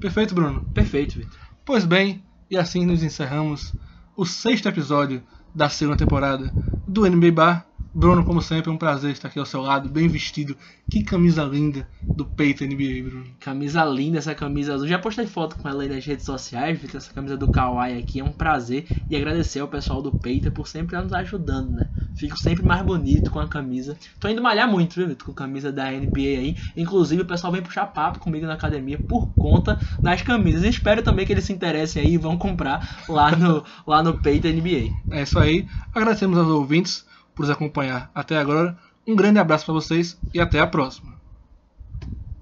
[0.00, 0.64] Perfeito, Bruno?
[0.74, 1.38] Perfeito, Vitor.
[1.64, 3.74] Pois bem, e assim nos encerramos
[4.16, 5.22] o sexto episódio
[5.54, 6.54] da segunda temporada
[6.86, 7.66] do NBA Bar.
[7.94, 10.56] Bruno, como sempre, é um prazer estar aqui ao seu lado, bem vestido.
[10.88, 13.26] Que camisa linda do peito NBA, Bruno.
[13.38, 14.88] Camisa linda, essa camisa azul.
[14.88, 16.96] Já postei foto com ela aí nas redes sociais, Vitor.
[16.96, 18.86] Essa camisa do Kawhi aqui é um prazer.
[19.10, 21.88] E agradecer ao pessoal do Peita por sempre nos ajudando, né?
[22.16, 23.96] Fico sempre mais bonito com a camisa.
[24.18, 25.26] Tô indo malhar muito, viu, Vitor?
[25.26, 26.56] Com a camisa da NBA aí.
[26.74, 30.64] Inclusive, o pessoal vem puxar papo comigo na academia por conta das camisas.
[30.64, 34.48] Espero também que eles se interessem aí e vão comprar lá no, lá no Peita
[34.48, 34.94] NBA.
[35.10, 35.66] É isso aí.
[35.94, 38.76] Agradecemos aos ouvintes por nos acompanhar até agora.
[39.06, 41.21] Um grande abraço para vocês e até a próxima.